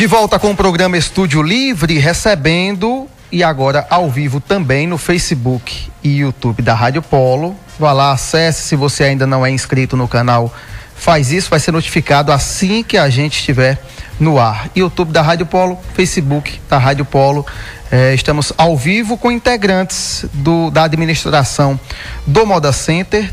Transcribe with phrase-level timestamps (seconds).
[0.00, 5.90] De volta com o programa Estúdio Livre, recebendo e agora ao vivo também no Facebook
[6.02, 7.54] e YouTube da Rádio Polo.
[7.78, 10.50] Vá lá, acesse se você ainda não é inscrito no canal.
[10.96, 13.78] Faz isso, vai ser notificado assim que a gente estiver
[14.18, 14.70] no ar.
[14.74, 17.46] YouTube da Rádio Polo, Facebook da Rádio Polo.
[17.92, 21.78] É, estamos ao vivo com integrantes do, da administração
[22.26, 23.30] do Moda Center.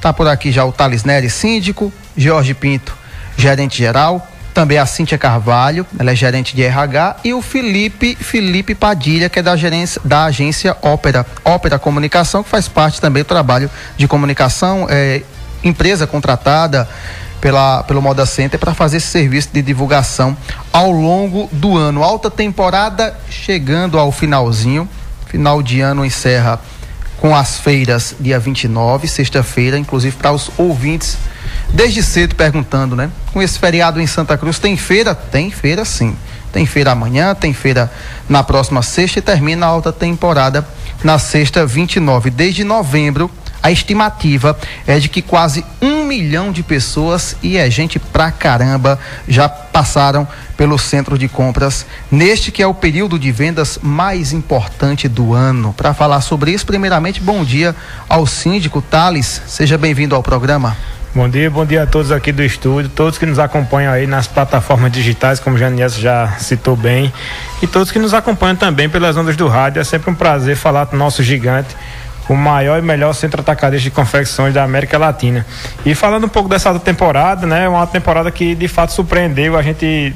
[0.00, 2.96] Tá por aqui já o Thales Nery, síndico, Jorge Pinto,
[3.36, 4.24] gerente geral,
[4.54, 9.40] também a Cíntia Carvalho, ela é gerente de RH, e o Felipe Felipe Padilha, que
[9.40, 14.06] é da gerência da agência Ópera, Ópera Comunicação, que faz parte também do trabalho de
[14.06, 15.22] comunicação, é,
[15.64, 16.88] empresa contratada
[17.40, 20.36] pela, pelo Moda Center para fazer esse serviço de divulgação
[20.72, 22.02] ao longo do ano.
[22.02, 24.88] Alta temporada chegando ao finalzinho.
[25.26, 26.60] Final de ano encerra
[27.24, 31.16] com as feiras dia 29, sexta-feira, inclusive para os ouvintes
[31.70, 33.10] desde cedo perguntando, né?
[33.32, 35.14] Com esse feriado em Santa Cruz, tem feira?
[35.14, 36.14] Tem feira sim.
[36.52, 37.90] Tem feira amanhã, tem feira
[38.28, 40.68] na próxima sexta e termina a alta temporada
[41.02, 42.28] na sexta 29.
[42.28, 43.30] Desde novembro,
[43.64, 44.54] a estimativa
[44.86, 50.28] é de que quase um milhão de pessoas, e é gente pra caramba, já passaram
[50.54, 55.72] pelo centro de compras neste que é o período de vendas mais importante do ano.
[55.72, 57.74] Para falar sobre isso, primeiramente, bom dia
[58.06, 59.40] ao síndico Thales.
[59.46, 60.76] Seja bem-vindo ao programa.
[61.14, 64.26] Bom dia, bom dia a todos aqui do estúdio, todos que nos acompanham aí nas
[64.26, 67.10] plataformas digitais, como o Janias já citou bem,
[67.62, 69.80] e todos que nos acompanham também pelas ondas do rádio.
[69.80, 71.74] É sempre um prazer falar com o nosso gigante
[72.28, 75.44] o maior e melhor centro atacadista de confecções da América Latina.
[75.84, 80.14] E falando um pouco dessa temporada, né, uma temporada que de fato surpreendeu, a gente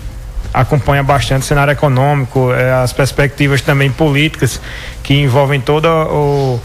[0.53, 4.61] acompanha bastante o cenário econômico, eh, as perspectivas também políticas
[5.03, 6.61] que envolvem toda o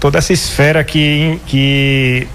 [0.00, 2.28] toda essa esfera que, que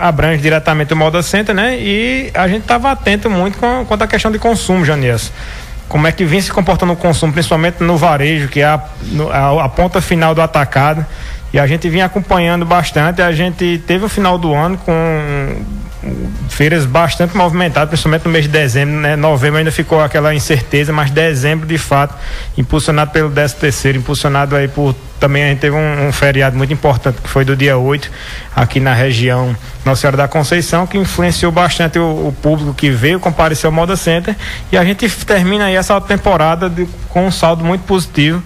[0.00, 1.76] abrange diretamente o Moda Center, né?
[1.78, 5.30] E a gente estava atento muito com, quanto à questão de consumo, Janias.
[5.86, 8.82] Como é que vem se comportando o consumo, principalmente no varejo, que é a,
[9.32, 11.04] a, a ponta final do atacado.
[11.54, 13.22] E a gente vinha acompanhando bastante.
[13.22, 14.92] A gente teve o final do ano com
[16.48, 19.14] feiras bastante movimentadas, principalmente no mês de dezembro, né?
[19.14, 22.12] Novembro ainda ficou aquela incerteza, mas dezembro de fato,
[22.58, 26.72] impulsionado pelo 13 terceiro, impulsionado aí por também a gente teve um, um, feriado muito
[26.72, 28.10] importante que foi do dia 8
[28.54, 33.20] aqui na região Nossa Senhora da Conceição, que influenciou bastante o, o público que veio
[33.20, 34.34] comparecer ao Moda Center
[34.72, 38.42] e a gente termina aí essa temporada de, com um saldo muito positivo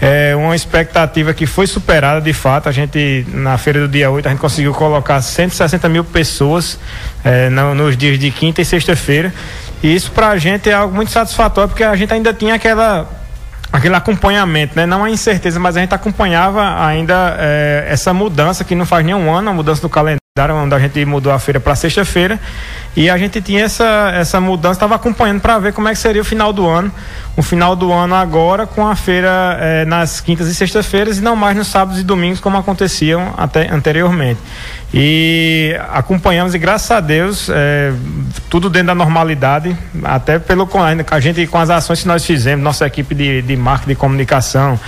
[0.00, 2.68] é uma expectativa que foi superada de fato.
[2.68, 6.78] A gente, na feira do dia 8, a gente conseguiu colocar 160 mil pessoas
[7.22, 9.32] é, no, nos dias de quinta e sexta-feira.
[9.82, 13.08] E isso para a gente é algo muito satisfatório, porque a gente ainda tinha aquela
[13.72, 14.84] aquele acompanhamento, né?
[14.84, 19.32] Não a incerteza, mas a gente acompanhava ainda é, essa mudança que não faz nenhum
[19.32, 22.38] ano, a mudança do calendário onde a gente mudou a feira para sexta-feira
[22.96, 26.22] e a gente tinha essa, essa mudança, estava acompanhando para ver como é que seria
[26.22, 26.90] o final do ano.
[27.36, 31.34] O final do ano agora com a feira eh, nas quintas e sextas-feiras e não
[31.34, 34.38] mais nos sábados e domingos como aconteciam até anteriormente.
[34.94, 37.92] E acompanhamos e graças a Deus eh,
[38.48, 40.68] tudo dentro da normalidade, até pelo
[41.10, 44.78] a gente com as ações que nós fizemos, nossa equipe de, de marketing de comunicação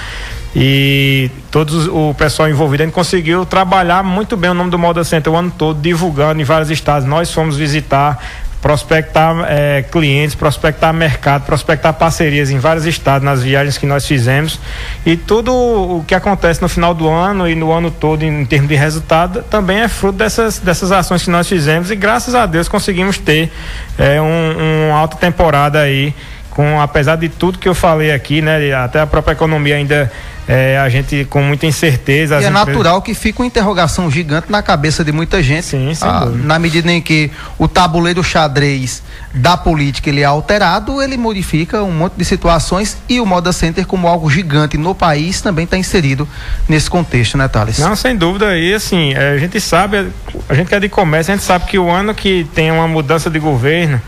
[0.55, 5.03] e todos o pessoal envolvido a gente conseguiu trabalhar muito bem o nome do Moda
[5.03, 7.09] Center o ano todo divulgando em vários estados.
[7.09, 8.23] Nós fomos visitar
[8.63, 14.61] prospectar é, clientes, prospectar mercado, prospectar parcerias em vários estados nas viagens que nós fizemos.
[15.05, 18.47] E tudo o que acontece no final do ano e no ano todo em, em
[18.47, 22.47] termos de resultado também é fruto dessas, dessas ações que nós fizemos e graças a
[22.47, 23.51] Deus conseguimos ter
[23.99, 26.15] é, um, uma alta temporada aí
[26.55, 30.11] com apesar de tudo que eu falei aqui, né, até a própria economia ainda
[30.47, 32.41] é, a gente com muita incerteza.
[32.41, 35.67] E é natural que fica uma interrogação gigante na cabeça de muita gente.
[35.67, 39.03] Sim, ah, na medida em que o tabuleiro xadrez
[39.33, 43.87] da política ele é alterado, ele modifica um monte de situações e o Moda Center
[43.87, 46.29] como algo gigante no país também está inserido
[46.69, 47.79] nesse contexto, né, Thales?
[47.79, 48.59] Não, sem dúvida.
[48.59, 50.09] E assim, é, a gente sabe,
[50.49, 52.89] a gente que é de comércio, a gente sabe que o ano que tem uma
[52.89, 54.01] mudança de governo,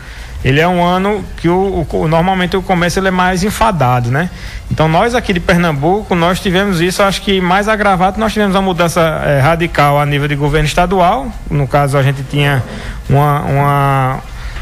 [0.45, 4.29] ele é um ano que o, o, normalmente o comércio ele é mais enfadado, né?
[4.69, 8.61] Então nós aqui de Pernambuco, nós tivemos isso, acho que mais agravado, nós tivemos uma
[8.61, 12.63] mudança é, radical a nível de governo estadual, no caso a gente tinha
[13.09, 14.19] uma, uma,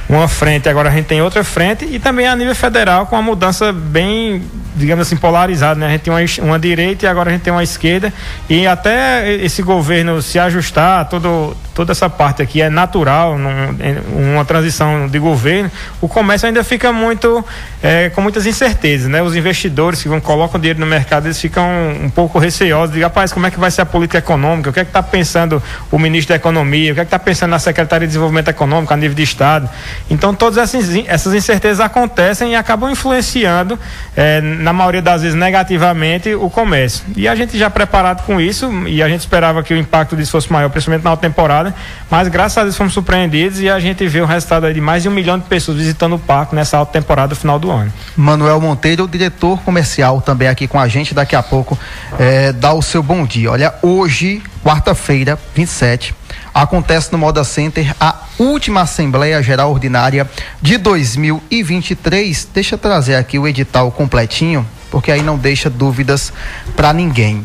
[0.08, 3.22] uma frente, agora a gente tem outra frente, e também a nível federal com uma
[3.22, 4.42] mudança bem,
[4.78, 5.88] digamos assim, polarizada, né?
[5.88, 8.14] A gente tem uma, uma direita e agora a gente tem uma esquerda,
[8.50, 14.46] e até esse governo se ajustar, todo toda essa parte aqui é natural, num, uma
[14.46, 17.44] transição de governo, o comércio ainda fica muito
[17.82, 19.22] é, com muitas incertezas, né?
[19.22, 21.68] Os investidores que vão, colocam dinheiro no mercado, eles ficam
[22.02, 24.70] um pouco receosos, de rapaz, como é que vai ser a política econômica?
[24.70, 25.62] O que é que está pensando
[25.92, 26.92] o ministro da Economia?
[26.92, 29.70] O que é que está pensando na Secretaria de Desenvolvimento Econômico a nível de Estado?
[30.10, 33.78] Então, todas essas, essas incertezas acontecem e acabam influenciando,
[34.16, 37.04] é, na maioria das vezes, negativamente o comércio.
[37.16, 40.32] E a gente já preparado com isso, e a gente esperava que o impacto disso
[40.32, 41.28] fosse maior, principalmente na alta
[41.64, 41.76] temporada,
[42.10, 45.10] mas graças a Deus fomos surpreendidos e a gente vê o resultado de mais de
[45.10, 47.92] um milhão de pessoas visitando o parque nessa alta temporada final do ano.
[48.18, 51.78] Manuel Monteiro, diretor comercial, também aqui com a gente, daqui a pouco
[52.20, 53.52] é, dá o seu bom dia.
[53.52, 56.14] Olha, hoje, quarta-feira, 27,
[56.54, 60.30] acontece no Moda Center a última Assembleia Geral Ordinária
[60.62, 62.50] de 2023.
[62.54, 66.32] Deixa eu trazer aqui o edital completinho, porque aí não deixa dúvidas
[66.76, 67.44] para ninguém.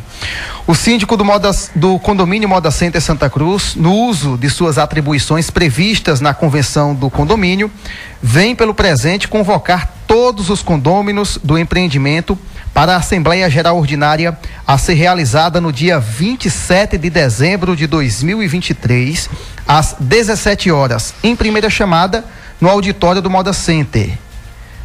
[0.66, 5.50] O síndico do, Moda, do condomínio Moda Center Santa Cruz, no uso de suas atribuições
[5.50, 7.70] previstas na convenção do condomínio,
[8.22, 12.38] vem pelo presente convocar todos os condôminos do empreendimento
[12.74, 19.30] para a Assembleia Geral Ordinária a ser realizada no dia 27 de dezembro de 2023,
[19.66, 22.26] às 17 horas, em primeira chamada,
[22.60, 24.27] no auditório do Moda Center.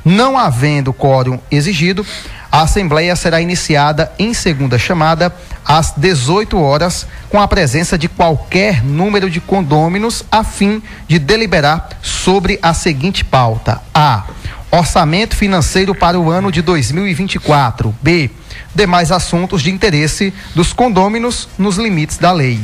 [0.04, 2.06] Não havendo quórum exigido,
[2.52, 5.34] a Assembleia será iniciada em segunda chamada
[5.66, 11.90] às 18 horas, com a presença de qualquer número de condôminos, a fim de deliberar
[12.02, 14.26] sobre a seguinte pauta: A.
[14.70, 17.96] Orçamento financeiro para o ano de 2024.
[18.02, 18.30] B.
[18.74, 22.60] Demais assuntos de interesse dos condôminos nos limites da lei.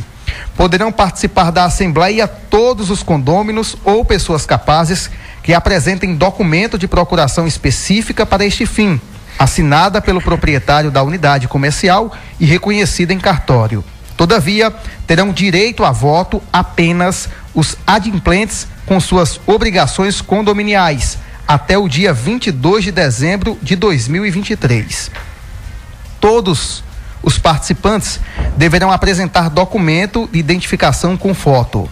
[0.55, 5.09] Poderão participar da Assembleia todos os condôminos ou pessoas capazes
[5.41, 8.99] que apresentem documento de procuração específica para este fim
[9.39, 13.85] assinada pelo proprietário da unidade comercial e reconhecida em cartório.
[14.17, 14.69] Todavia,
[15.07, 21.17] terão direito a voto apenas os adimplentes com suas obrigações condominiais
[21.47, 25.09] até o dia 22 de dezembro de 2023.
[26.19, 26.83] Todos
[27.21, 28.19] os participantes
[28.57, 31.89] deverão apresentar documento de identificação com foto.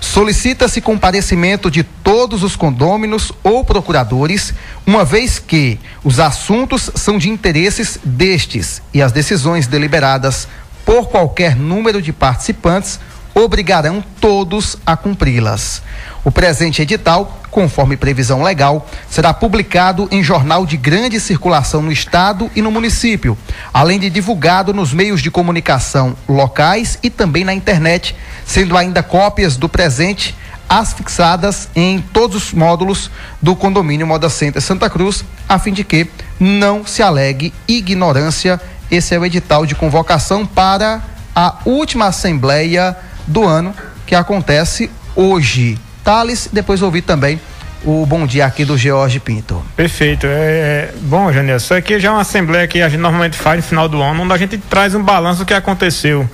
[0.00, 4.54] Solicita-se comparecimento de todos os condôminos ou procuradores,
[4.86, 10.46] uma vez que os assuntos são de interesses destes e as decisões deliberadas
[10.84, 13.00] por qualquer número de participantes
[13.38, 15.82] obrigarão todos a cumpri-las.
[16.24, 22.50] O presente edital, conforme previsão legal, será publicado em jornal de grande circulação no estado
[22.54, 23.38] e no município,
[23.72, 28.14] além de divulgado nos meios de comunicação locais e também na internet,
[28.44, 30.34] sendo ainda cópias do presente
[30.68, 35.82] as fixadas em todos os módulos do condomínio Moda Center Santa Cruz, a fim de
[35.82, 38.60] que não se alegue ignorância.
[38.90, 41.02] Esse é o edital de convocação para
[41.34, 42.96] a última assembleia
[43.28, 43.74] do ano
[44.06, 45.78] que acontece hoje.
[46.02, 47.38] Thales, depois ouvir também
[47.84, 49.62] o bom dia aqui do George Pinto.
[49.76, 50.26] Perfeito.
[50.26, 53.58] É, é, bom, Janel, isso aqui já é uma assembleia que a gente normalmente faz
[53.58, 56.28] no final do ano, onde a gente traz um balanço do que aconteceu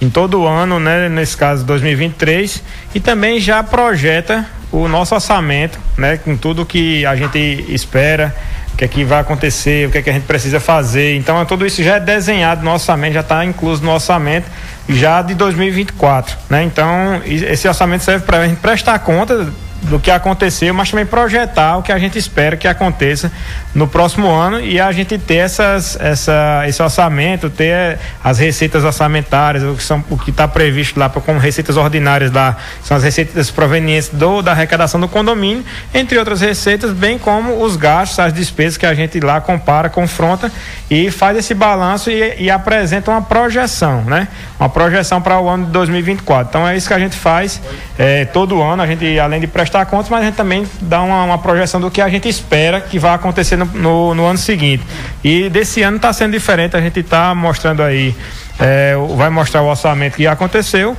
[0.00, 2.62] em todo o ano, né, nesse caso 2023,
[2.92, 8.34] e também já projeta o nosso orçamento, né, com tudo que a gente espera,
[8.72, 11.16] o que é que vai acontecer, o que é que a gente precisa fazer.
[11.16, 14.46] Então, tudo isso já é desenhado no orçamento, já está incluso no orçamento
[14.88, 16.64] já de 2024, né?
[16.64, 19.48] Então, esse orçamento serve para a gente prestar conta
[19.82, 23.32] do que aconteceu, mas também projetar o que a gente espera que aconteça
[23.74, 29.62] no próximo ano e a gente ter essas, essa, esse orçamento, ter as receitas orçamentárias,
[30.08, 34.52] o que está previsto lá como receitas ordinárias lá, são as receitas provenientes do, da
[34.52, 39.18] arrecadação do condomínio, entre outras receitas, bem como os gastos, as despesas que a gente
[39.20, 40.50] lá compara, confronta
[40.90, 44.28] e faz esse balanço e, e apresenta uma projeção, né?
[44.60, 46.48] Uma projeção para o ano de 2024.
[46.48, 47.60] Então é isso que a gente faz
[47.98, 51.00] é, todo ano, a gente além de prestar prestar contas, mas a gente também dá
[51.00, 54.38] uma, uma projeção do que a gente espera que vai acontecer no, no, no ano
[54.38, 54.84] seguinte.
[55.24, 58.14] E desse ano está sendo diferente, a gente está mostrando aí,
[58.60, 60.94] é, vai mostrar o orçamento que aconteceu.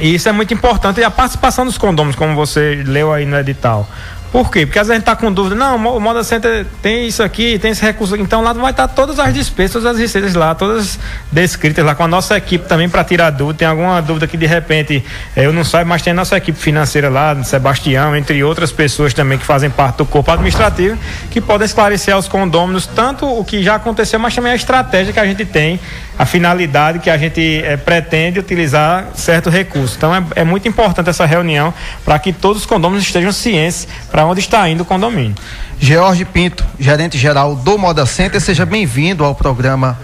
[0.00, 1.00] E isso é muito importante.
[1.00, 3.88] E a participação dos condôminos, como você leu aí no edital.
[4.32, 4.64] Por quê?
[4.64, 7.58] Porque às vezes a gente está com dúvida, não, o Moda Center tem isso aqui,
[7.58, 10.98] tem esse recurso, então lá vai estar todas as despesas, todas as receitas lá, todas
[11.30, 13.58] descritas lá com a nossa equipe também para tirar dúvida.
[13.58, 15.04] Tem alguma dúvida que de repente
[15.36, 19.12] eh, eu não saiba, mas tem a nossa equipe financeira lá, Sebastião, entre outras pessoas
[19.12, 20.96] também que fazem parte do corpo administrativo,
[21.30, 25.20] que podem esclarecer aos condôminos tanto o que já aconteceu, mas também a estratégia que
[25.20, 25.78] a gente tem,
[26.18, 29.96] a finalidade que a gente eh, pretende utilizar certo recurso.
[29.96, 31.72] Então é, é muito importante essa reunião
[32.04, 35.34] para que todos os condôminos estejam cientes para onde está indo o condomínio.
[35.78, 39.98] George Pinto, gerente geral do Moda Center, seja bem-vindo ao programa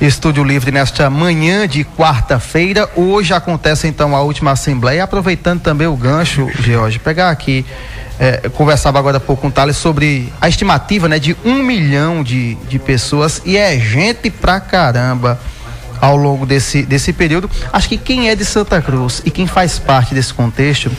[0.00, 2.90] Estúdio Livre nesta manhã de quarta-feira.
[2.94, 7.64] Hoje acontece então a última assembleia, aproveitando também o gancho, George, pegar aqui,
[8.18, 12.22] é, conversava agora há pouco com o Thales sobre a estimativa né, de um milhão
[12.22, 15.38] de, de pessoas e é gente pra caramba
[16.00, 17.50] ao longo desse, desse período.
[17.72, 20.90] Acho que quem é de Santa Cruz e quem faz parte desse contexto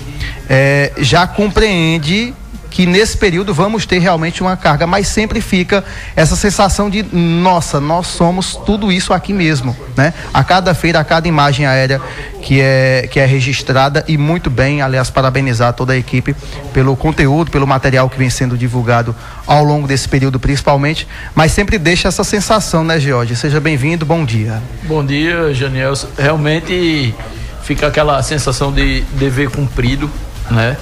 [0.50, 2.34] é, já compreende
[2.76, 5.82] que nesse período vamos ter realmente uma carga, mas sempre fica
[6.14, 10.14] essa sensação de nossa, nós somos tudo isso aqui mesmo, né?
[10.34, 12.02] A cada feira, a cada imagem aérea
[12.42, 16.36] que é que é registrada e muito bem, aliás, parabenizar toda a equipe
[16.74, 19.16] pelo conteúdo, pelo material que vem sendo divulgado
[19.48, 23.38] ao longo desse período principalmente, mas sempre deixa essa sensação, né, George?
[23.38, 24.62] Seja bem-vindo, bom dia.
[24.84, 25.94] Bom dia, Janiel.
[26.18, 27.16] Realmente
[27.64, 30.12] fica aquela sensação de dever cumprido,
[30.52, 30.76] né?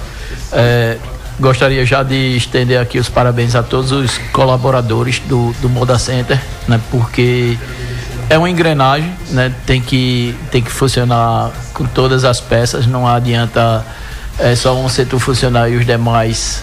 [0.52, 0.98] É,
[1.38, 6.40] Gostaria já de estender aqui os parabéns a todos os colaboradores do, do Moda Center,
[6.68, 6.80] né?
[6.92, 7.58] Porque
[8.30, 9.52] é uma engrenagem, né?
[9.66, 13.84] Tem que, tem que funcionar com todas as peças, não adianta
[14.38, 16.62] é, só um setor funcionar e os demais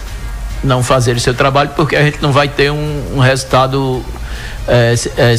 [0.64, 4.02] não fazerem seu trabalho, porque a gente não vai ter um, um resultado
[4.66, 5.36] é, é,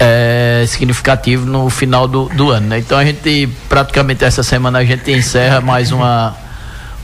[0.00, 2.66] é, significativo no final do, do ano.
[2.68, 2.78] Né?
[2.78, 6.34] Então a gente praticamente essa semana a gente encerra mais uma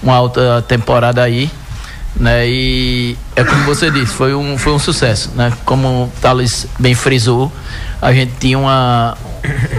[0.04, 1.50] uma alta temporada aí,
[2.14, 2.46] né?
[2.46, 5.52] E é como você disse, foi um, foi um sucesso, né?
[5.64, 7.50] Como o Thales bem frisou,
[8.00, 9.16] a gente tinha uma,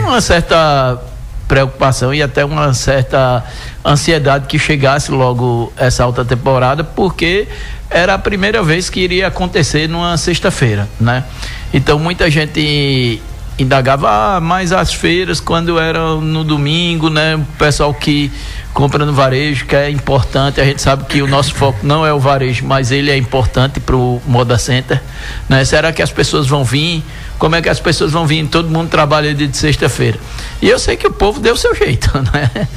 [0.03, 0.99] uma certa
[1.47, 3.43] preocupação e até uma certa
[3.85, 7.47] ansiedade que chegasse logo essa alta temporada, porque
[7.87, 11.23] era a primeira vez que iria acontecer numa sexta-feira, né?
[11.71, 13.21] Então muita gente
[13.57, 17.35] indagava, ah, mas as feiras quando eram no domingo, né?
[17.35, 18.31] O pessoal que
[18.73, 22.11] compra no varejo, que é importante, a gente sabe que o nosso foco não é
[22.11, 25.01] o varejo, mas ele é importante para o Moda Center,
[25.47, 25.63] né?
[25.63, 27.01] Será que as pessoas vão vir?
[27.39, 28.45] Como é que as pessoas vão vir?
[28.47, 30.17] Todo mundo trabalha de sexta-feira.
[30.61, 32.67] E eu sei que o povo deu seu jeito, né?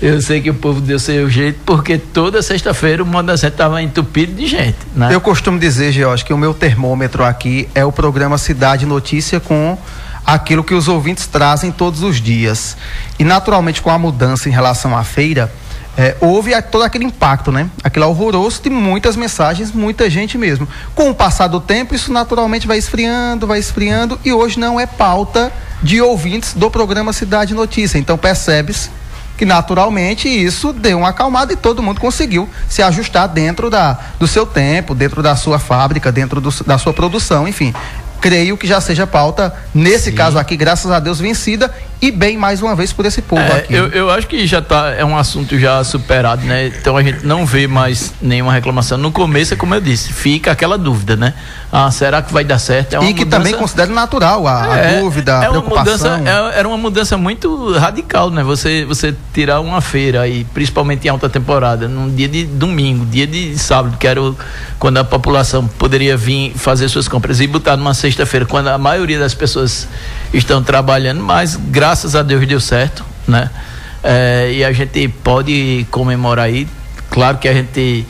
[0.00, 3.82] Eu sei que o povo deu seu jeito, porque toda sexta-feira o Moda Center estava
[3.82, 5.12] entupido de gente, né?
[5.12, 9.76] Eu costumo dizer, George, que o meu termômetro aqui é o programa Cidade Notícia com
[10.24, 12.76] aquilo que os ouvintes trazem todos os dias.
[13.18, 15.52] E naturalmente com a mudança em relação à feira,
[15.98, 17.68] é, houve todo aquele impacto, né?
[17.82, 20.68] Aquele alvoroço de muitas mensagens, muita gente mesmo.
[20.94, 24.86] Com o passar do tempo, isso naturalmente vai esfriando, vai esfriando e hoje não é
[24.86, 27.98] pauta de ouvintes do programa Cidade Notícia.
[27.98, 28.90] Então percebe-se
[29.36, 34.26] que naturalmente isso deu uma acalmada e todo mundo conseguiu se ajustar dentro da, do
[34.28, 37.74] seu tempo, dentro da sua fábrica, dentro do, da sua produção, enfim
[38.20, 40.16] creio que já seja pauta, nesse Sim.
[40.16, 43.58] caso aqui, graças a Deus, vencida e bem mais uma vez por esse povo é,
[43.58, 43.74] aqui.
[43.74, 46.68] Eu, eu acho que já tá, é um assunto já superado, né?
[46.68, 48.96] Então a gente não vê mais nenhuma reclamação.
[48.96, 51.34] No começo, é como eu disse, fica aquela dúvida, né?
[51.72, 52.94] Ah, será que vai dar certo?
[52.94, 53.30] É e que mudança...
[53.42, 56.10] também considera natural a, é, a dúvida, é a preocupação.
[56.10, 58.44] Uma mudança, é, era uma mudança muito radical, né?
[58.44, 63.26] Você, você tirar uma feira aí, principalmente em alta temporada, num dia de domingo, dia
[63.26, 64.36] de sábado, que era o,
[64.78, 69.18] quando a população poderia vir fazer suas compras e botar numa sexta-feira, quando a maioria
[69.18, 69.88] das pessoas
[70.32, 73.50] estão trabalhando, mas graças a Deus deu certo, né?
[74.02, 76.68] É, e a gente pode comemorar aí.
[77.10, 78.06] Claro que a gente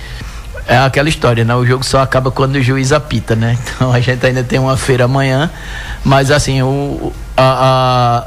[0.67, 1.55] é aquela história, né?
[1.55, 3.57] O jogo só acaba quando o juiz apita, né?
[3.75, 5.51] Então a gente ainda tem uma feira amanhã,
[6.05, 8.27] mas assim, o, a, a,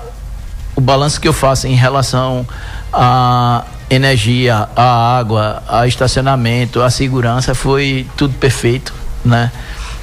[0.76, 2.48] o balanço que eu faço em relação
[2.92, 8.94] à energia, à água, a estacionamento, a segurança foi tudo perfeito,
[9.24, 9.52] né?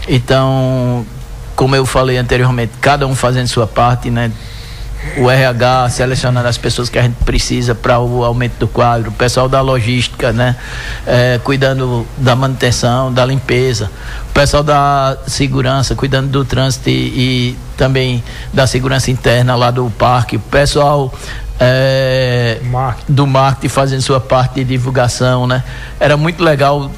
[0.07, 1.04] Então,
[1.59, 4.31] como eu falei anteriormente, cada um fazendo sua parte, né?
[5.17, 9.12] O RH selecionando as pessoas que a gente precisa para o aumento do quadro, o
[9.12, 10.55] pessoal da logística, né?
[11.05, 13.91] É, cuidando da manutenção, da limpeza,
[14.31, 18.23] o pessoal da segurança, cuidando do trânsito e, e também
[18.53, 21.12] da segurança interna lá do parque, o pessoal
[21.59, 23.12] é, marketing.
[23.12, 25.65] do marketing fazendo sua parte de divulgação, né?
[25.99, 26.88] Era muito legal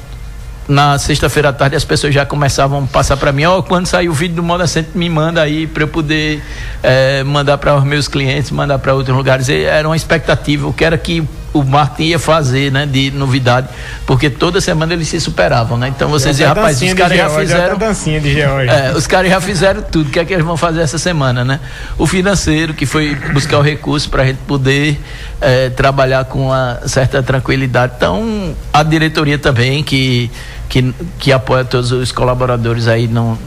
[0.67, 3.87] na sexta-feira à tarde as pessoas já começavam a passar para mim, ó, oh, quando
[3.87, 6.41] sair o vídeo do Moda Center, me manda aí para eu poder
[6.81, 9.49] é, mandar para os meus clientes, mandar para outros lugares.
[9.49, 13.67] E era uma expectativa, o que era que o Martin ia fazer, né, de novidade,
[14.05, 15.89] porque toda semana eles se superavam, né?
[15.89, 19.81] Então você dizia, rapaz, os caras já fizeram dancinha de é, os caras já fizeram
[19.81, 20.07] tudo.
[20.07, 21.59] O que é que eles vão fazer essa semana, né?
[21.97, 24.99] O financeiro que foi buscar o recurso para a gente poder
[25.41, 27.93] é, trabalhar com uma certa tranquilidade.
[27.97, 30.31] Então a diretoria também que
[30.71, 33.37] que, que apoia todos os colaboradores aí no,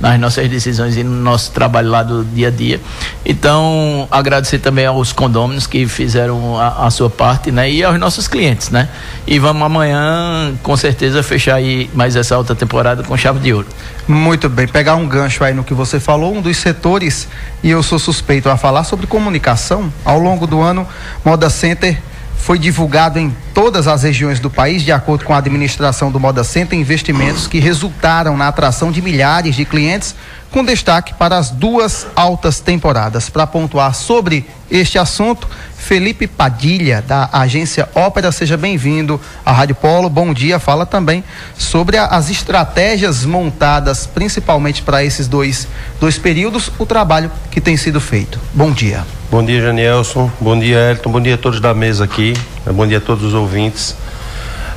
[0.00, 2.80] nas nossas decisões e no nosso trabalho lá do dia a dia.
[3.24, 7.70] Então, agradecer também aos condôminos que fizeram a, a, sua parte, né?
[7.70, 8.88] E aos nossos clientes, né?
[9.26, 13.66] E vamos amanhã, com certeza, fechar aí mais essa alta temporada com chave de ouro.
[14.06, 17.28] Muito bem, pegar um gancho aí no que você falou, um dos setores,
[17.62, 19.92] e eu sou suspeito a falar sobre comunicação.
[20.04, 20.86] Ao longo do ano,
[21.24, 21.98] Moda Center
[22.38, 26.42] foi divulgado em todas as regiões do país, de acordo com a administração do Moda
[26.42, 30.14] Center, investimentos que resultaram na atração de milhares de clientes,
[30.50, 33.28] com destaque para as duas altas temporadas.
[33.28, 35.46] Para pontuar sobre este assunto,
[35.88, 40.10] Felipe Padilha, da agência Ópera, seja bem-vindo à Rádio Polo.
[40.10, 40.58] Bom dia.
[40.58, 41.24] Fala também
[41.56, 45.66] sobre a, as estratégias montadas, principalmente para esses dois,
[45.98, 48.38] dois períodos, o trabalho que tem sido feito.
[48.52, 49.02] Bom dia.
[49.30, 50.30] Bom dia, Janielson.
[50.38, 51.10] Bom dia, Elton.
[51.10, 52.34] Bom dia a todos da mesa aqui.
[52.66, 53.96] Bom dia a todos os ouvintes.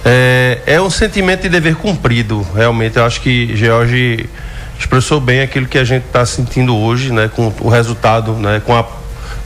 [0.05, 2.95] É, é um sentimento de dever cumprido, realmente.
[2.95, 4.29] Eu acho que George
[4.79, 8.73] expressou bem aquilo que a gente está sentindo hoje, né, com o resultado, né, com
[8.73, 9.00] a,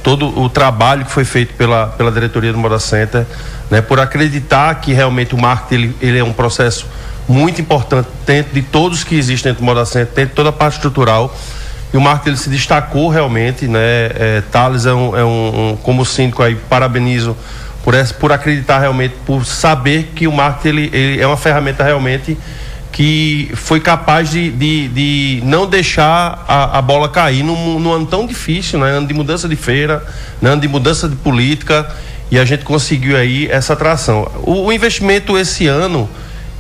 [0.06, 3.26] todo o trabalho que foi feito pela, pela diretoria do Moda Center,
[3.72, 6.86] né, por acreditar que realmente o marketing ele, ele é um processo
[7.28, 10.54] muito importante dentro de todos que existem dentro do Moda Center, dentro de toda a
[10.54, 11.36] parte estrutural
[11.92, 13.80] e o marketing ele se destacou realmente, né?
[13.80, 17.36] É, Thales é um, é um, um, como síndico aí, parabenizo
[17.84, 21.84] por, essa, por acreditar realmente, por saber que o marketing ele, ele é uma ferramenta
[21.84, 22.38] realmente
[22.96, 28.06] que foi capaz de, de, de não deixar a, a bola cair num, num, ano
[28.06, 28.90] tão difícil, né?
[28.90, 30.02] ano de mudança de feira,
[30.42, 30.52] né?
[30.52, 31.94] ano de mudança de política,
[32.32, 34.32] e a gente conseguiu aí essa atração.
[34.44, 36.10] O, o, investimento esse ano,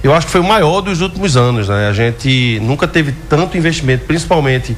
[0.03, 1.69] eu acho que foi o maior dos últimos anos.
[1.69, 1.87] Né?
[1.87, 4.75] A gente nunca teve tanto investimento, principalmente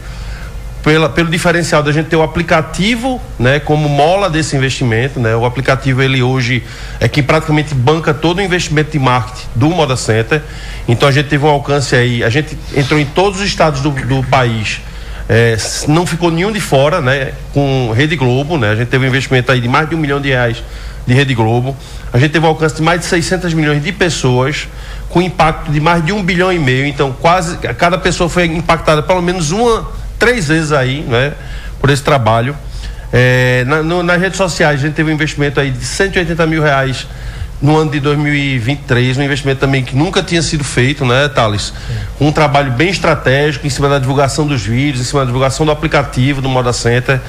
[0.83, 5.35] pela, pelo diferencial da gente ter o aplicativo, né, como mola desse investimento, né?
[5.35, 6.63] O aplicativo ele hoje
[6.99, 10.41] é que praticamente banca todo o investimento de marketing do Moda Center.
[10.87, 13.91] Então a gente teve um alcance aí, a gente entrou em todos os estados do,
[13.91, 14.81] do país.
[15.29, 15.57] É,
[15.89, 17.33] não ficou nenhum de fora, né?
[17.53, 18.71] Com Rede Globo, né?
[18.71, 20.63] A gente teve um investimento aí de mais de um milhão de reais
[21.05, 21.75] de Rede Globo.
[22.13, 24.69] A gente teve um alcance de mais de 600 milhões de pessoas,
[25.09, 26.85] com impacto de mais de um bilhão e meio.
[26.85, 29.85] Então, quase cada pessoa foi impactada pelo menos uma
[30.17, 31.33] três vezes aí, né,
[31.79, 32.55] por esse trabalho.
[33.11, 36.61] É, na, no, nas redes sociais, a gente teve um investimento aí de 180 mil
[36.61, 37.07] reais
[37.61, 41.73] no ano de 2023, um investimento também que nunca tinha sido feito, né, Thales?
[42.21, 45.71] Um trabalho bem estratégico em cima da divulgação dos vídeos, em cima da divulgação do
[45.71, 47.19] aplicativo do Moda Center.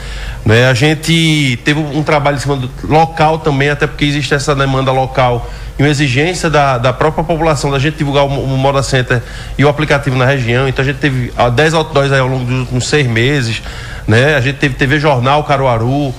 [0.44, 0.68] Né?
[0.68, 4.92] A gente teve um trabalho em cima do local também, até porque existe essa demanda
[4.92, 9.22] local e uma exigência da, da própria população da gente divulgar o, o Moda Center
[9.56, 10.68] e o aplicativo na região.
[10.68, 13.62] Então a gente teve 10 outdoors aí ao longo dos últimos seis meses,
[14.06, 14.34] né?
[14.34, 16.12] A gente teve TV Jornal Caruaru.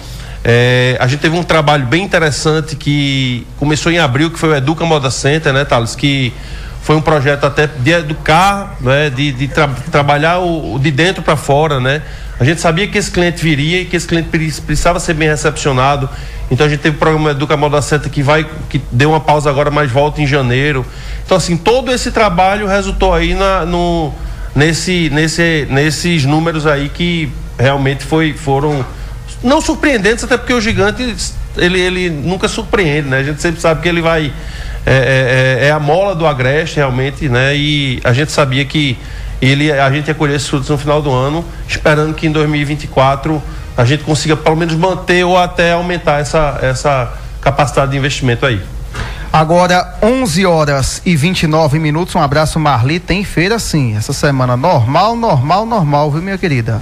[0.52, 4.56] É, a gente teve um trabalho bem interessante que começou em abril, que foi o
[4.56, 5.96] Educa Moda Center, né, Thales?
[5.96, 6.34] Que
[6.82, 11.22] foi um projeto até de educar, né, de, de tra trabalhar o, o, de dentro
[11.22, 12.02] para fora, né?
[12.40, 14.28] A gente sabia que esse cliente viria e que esse cliente
[14.66, 16.10] precisava ser bem recepcionado.
[16.50, 19.52] Então a gente teve o programa Educa Moda Center que vai, que deu uma pausa
[19.52, 20.84] agora, mas volta em janeiro.
[21.24, 24.12] Então assim, todo esse trabalho resultou aí na, no,
[24.56, 28.84] nesse, nesse, nesses números aí que realmente foi, foram
[29.44, 31.16] não surpreendentes, até porque o gigante
[31.58, 33.18] ele, ele nunca surpreende, né?
[33.20, 34.32] A gente sempre sabe que ele vai
[34.86, 37.56] é, é, é, é a mola do agreste realmente, né?
[37.56, 38.98] E a gente sabia que
[39.42, 43.42] ele a gente ia colher esses frutos no final do ano, esperando que em 2024
[43.78, 48.62] a gente consiga pelo menos manter ou até aumentar essa essa capacidade de investimento aí.
[49.32, 52.16] Agora, 11 horas e 29 minutos.
[52.16, 53.00] Um abraço, Marli.
[53.00, 54.58] Tem feira sim, essa semana.
[54.58, 56.82] Normal, normal, normal, viu, minha querida?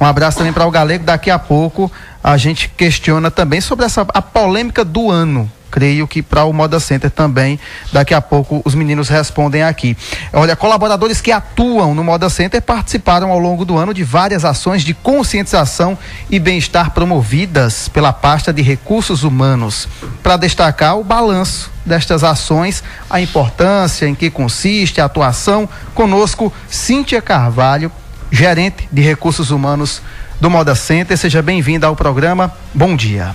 [0.00, 1.04] Um abraço também para o Galego.
[1.04, 1.90] Daqui a pouco
[2.22, 5.50] a gente questiona também sobre essa a polêmica do ano.
[5.70, 7.58] Creio que para o Moda Center também,
[7.92, 9.96] daqui a pouco os meninos respondem aqui.
[10.32, 14.84] Olha, colaboradores que atuam no Moda Center participaram ao longo do ano de várias ações
[14.84, 15.98] de conscientização
[16.30, 19.88] e bem-estar promovidas pela pasta de recursos humanos.
[20.22, 27.20] Para destacar o balanço destas ações, a importância em que consiste a atuação, conosco Cíntia
[27.20, 27.90] Carvalho,
[28.34, 30.02] gerente de recursos humanos
[30.40, 31.16] do Moda Center.
[31.16, 32.52] Seja bem-vinda ao programa.
[32.74, 33.32] Bom dia.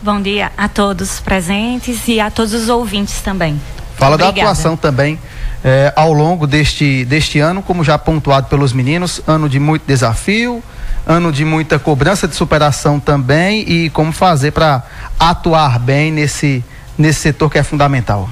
[0.00, 3.60] Bom dia a todos presentes e a todos os ouvintes também.
[3.96, 4.34] Fala Obrigada.
[4.34, 5.18] da atuação também
[5.62, 10.62] eh, ao longo deste, deste ano, como já pontuado pelos meninos, ano de muito desafio,
[11.06, 14.82] ano de muita cobrança de superação também e como fazer para
[15.18, 16.64] atuar bem nesse,
[16.96, 18.26] nesse setor que é fundamental.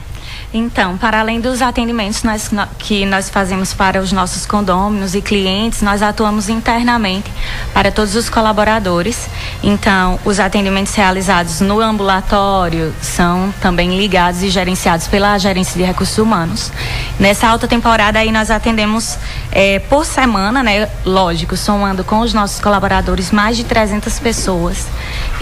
[0.52, 5.82] Então, para além dos atendimentos nós, que nós fazemos para os nossos condôminos e clientes,
[5.82, 7.30] nós atuamos internamente
[7.74, 9.28] para todos os colaboradores.
[9.62, 16.16] Então, os atendimentos realizados no ambulatório são também ligados e gerenciados pela Gerência de Recursos
[16.16, 16.72] Humanos.
[17.20, 19.18] Nessa alta temporada aí nós atendemos
[19.52, 20.88] é, por semana, né?
[21.04, 24.86] Lógico, somando com os nossos colaboradores mais de 300 pessoas.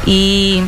[0.05, 0.64] E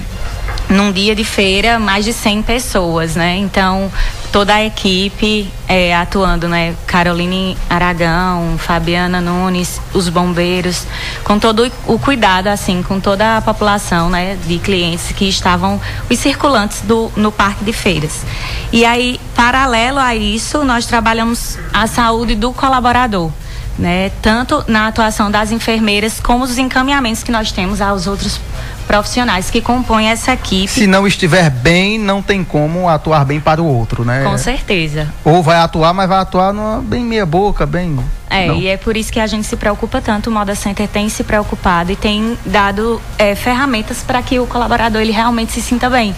[0.69, 3.37] num dia de feira, mais de 100 pessoas, né?
[3.37, 3.91] Então,
[4.31, 6.75] toda a equipe é, atuando, né?
[6.87, 10.87] Caroline Aragão, Fabiana Nunes, os bombeiros,
[11.25, 14.37] com todo o cuidado, assim, com toda a população, né?
[14.47, 18.25] De clientes que estavam, os circulantes do, no parque de feiras.
[18.71, 23.31] E aí, paralelo a isso, nós trabalhamos a saúde do colaborador.
[23.79, 28.41] Né, tanto na atuação das enfermeiras como os encaminhamentos que nós temos aos outros
[28.89, 30.67] profissionais que compõem essa equipe.
[30.67, 34.25] Se não estiver bem, não tem como atuar bem para o outro, né?
[34.25, 35.13] Com certeza.
[35.23, 38.01] Ou vai atuar, mas vai atuar numa, bem meia boca, bem.
[38.31, 38.57] É, não.
[38.57, 41.25] e é por isso que a gente se preocupa tanto, o Moda Center tem se
[41.25, 46.15] preocupado e tem dado é, ferramentas para que o colaborador ele realmente se sinta bem,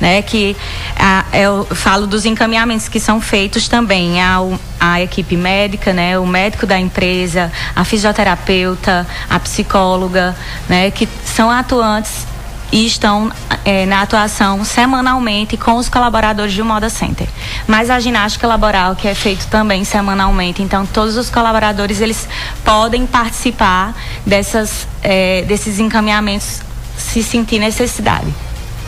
[0.00, 0.22] né?
[0.22, 0.56] Que
[0.98, 6.26] a, eu falo dos encaminhamentos que são feitos também ao a equipe médica, né, o
[6.26, 10.34] médico da empresa, a fisioterapeuta, a psicóloga,
[10.68, 12.26] né, que são atuantes
[12.72, 13.30] e estão
[13.64, 17.28] é, na atuação semanalmente com os colaboradores do Moda Center.
[17.68, 22.26] Mas a ginástica laboral, que é feito também semanalmente, então todos os colaboradores eles
[22.64, 23.94] podem participar
[24.26, 26.62] dessas, é, desses encaminhamentos
[26.96, 28.32] se sentir necessidade.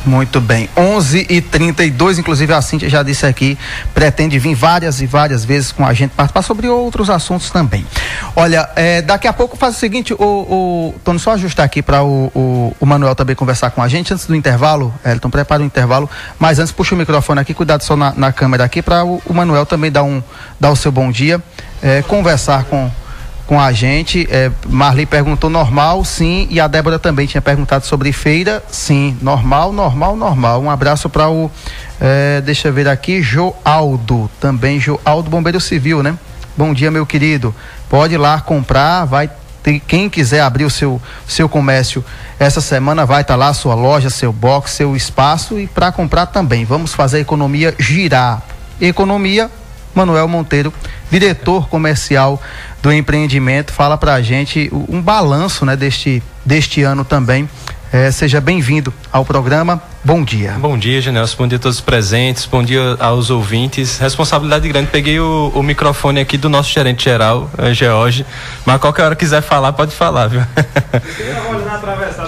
[0.06, 0.68] Muito bem.
[0.76, 3.58] 11 e 32 inclusive a Cintia já disse aqui,
[3.94, 7.86] pretende vir várias e várias vezes com a gente participar sobre outros assuntos também.
[8.36, 12.02] Olha, é, daqui a pouco faz o seguinte, o, o Tony, só ajustar aqui para
[12.02, 14.92] o, o, o, Manuel também conversar com a gente antes do intervalo.
[15.04, 18.64] Elton, prepara o intervalo, mas antes puxa o microfone aqui, cuidado só na, na câmera
[18.64, 20.22] aqui, para o, o, Manuel também dar, um,
[20.60, 21.42] dar o seu bom dia,
[21.82, 22.90] é, conversar com
[23.46, 24.26] com a gente.
[24.30, 29.72] É, Marli perguntou normal, sim, e a Débora também tinha perguntado sobre feira, sim, normal,
[29.72, 30.62] normal, normal.
[30.62, 31.50] Um abraço para o,
[32.00, 36.16] é, deixa eu ver aqui, Joaldo, também Joaldo Bombeiro Civil, né?
[36.56, 37.54] Bom dia, meu querido.
[37.88, 39.30] Pode ir lá comprar, vai
[39.62, 42.04] ter, quem quiser abrir o seu, seu comércio
[42.38, 46.26] essa semana vai estar tá lá sua loja, seu box, seu espaço e para comprar
[46.26, 46.64] também.
[46.64, 48.42] Vamos fazer a economia girar.
[48.80, 49.50] Economia,
[49.94, 50.72] Manuel Monteiro,
[51.10, 52.42] diretor comercial
[52.84, 57.48] do empreendimento, fala para a gente um balanço né, deste, deste ano também.
[57.90, 59.82] É, seja bem-vindo ao programa.
[60.04, 60.56] Bom dia.
[60.58, 61.36] Bom dia, Genelson.
[61.38, 62.44] Bom dia a todos os presentes.
[62.44, 63.96] Bom dia aos ouvintes.
[63.98, 64.90] Responsabilidade grande.
[64.90, 68.26] Peguei o, o microfone aqui do nosso gerente geral, é, George.
[68.66, 70.42] Mas qualquer hora quiser falar, pode falar, viu?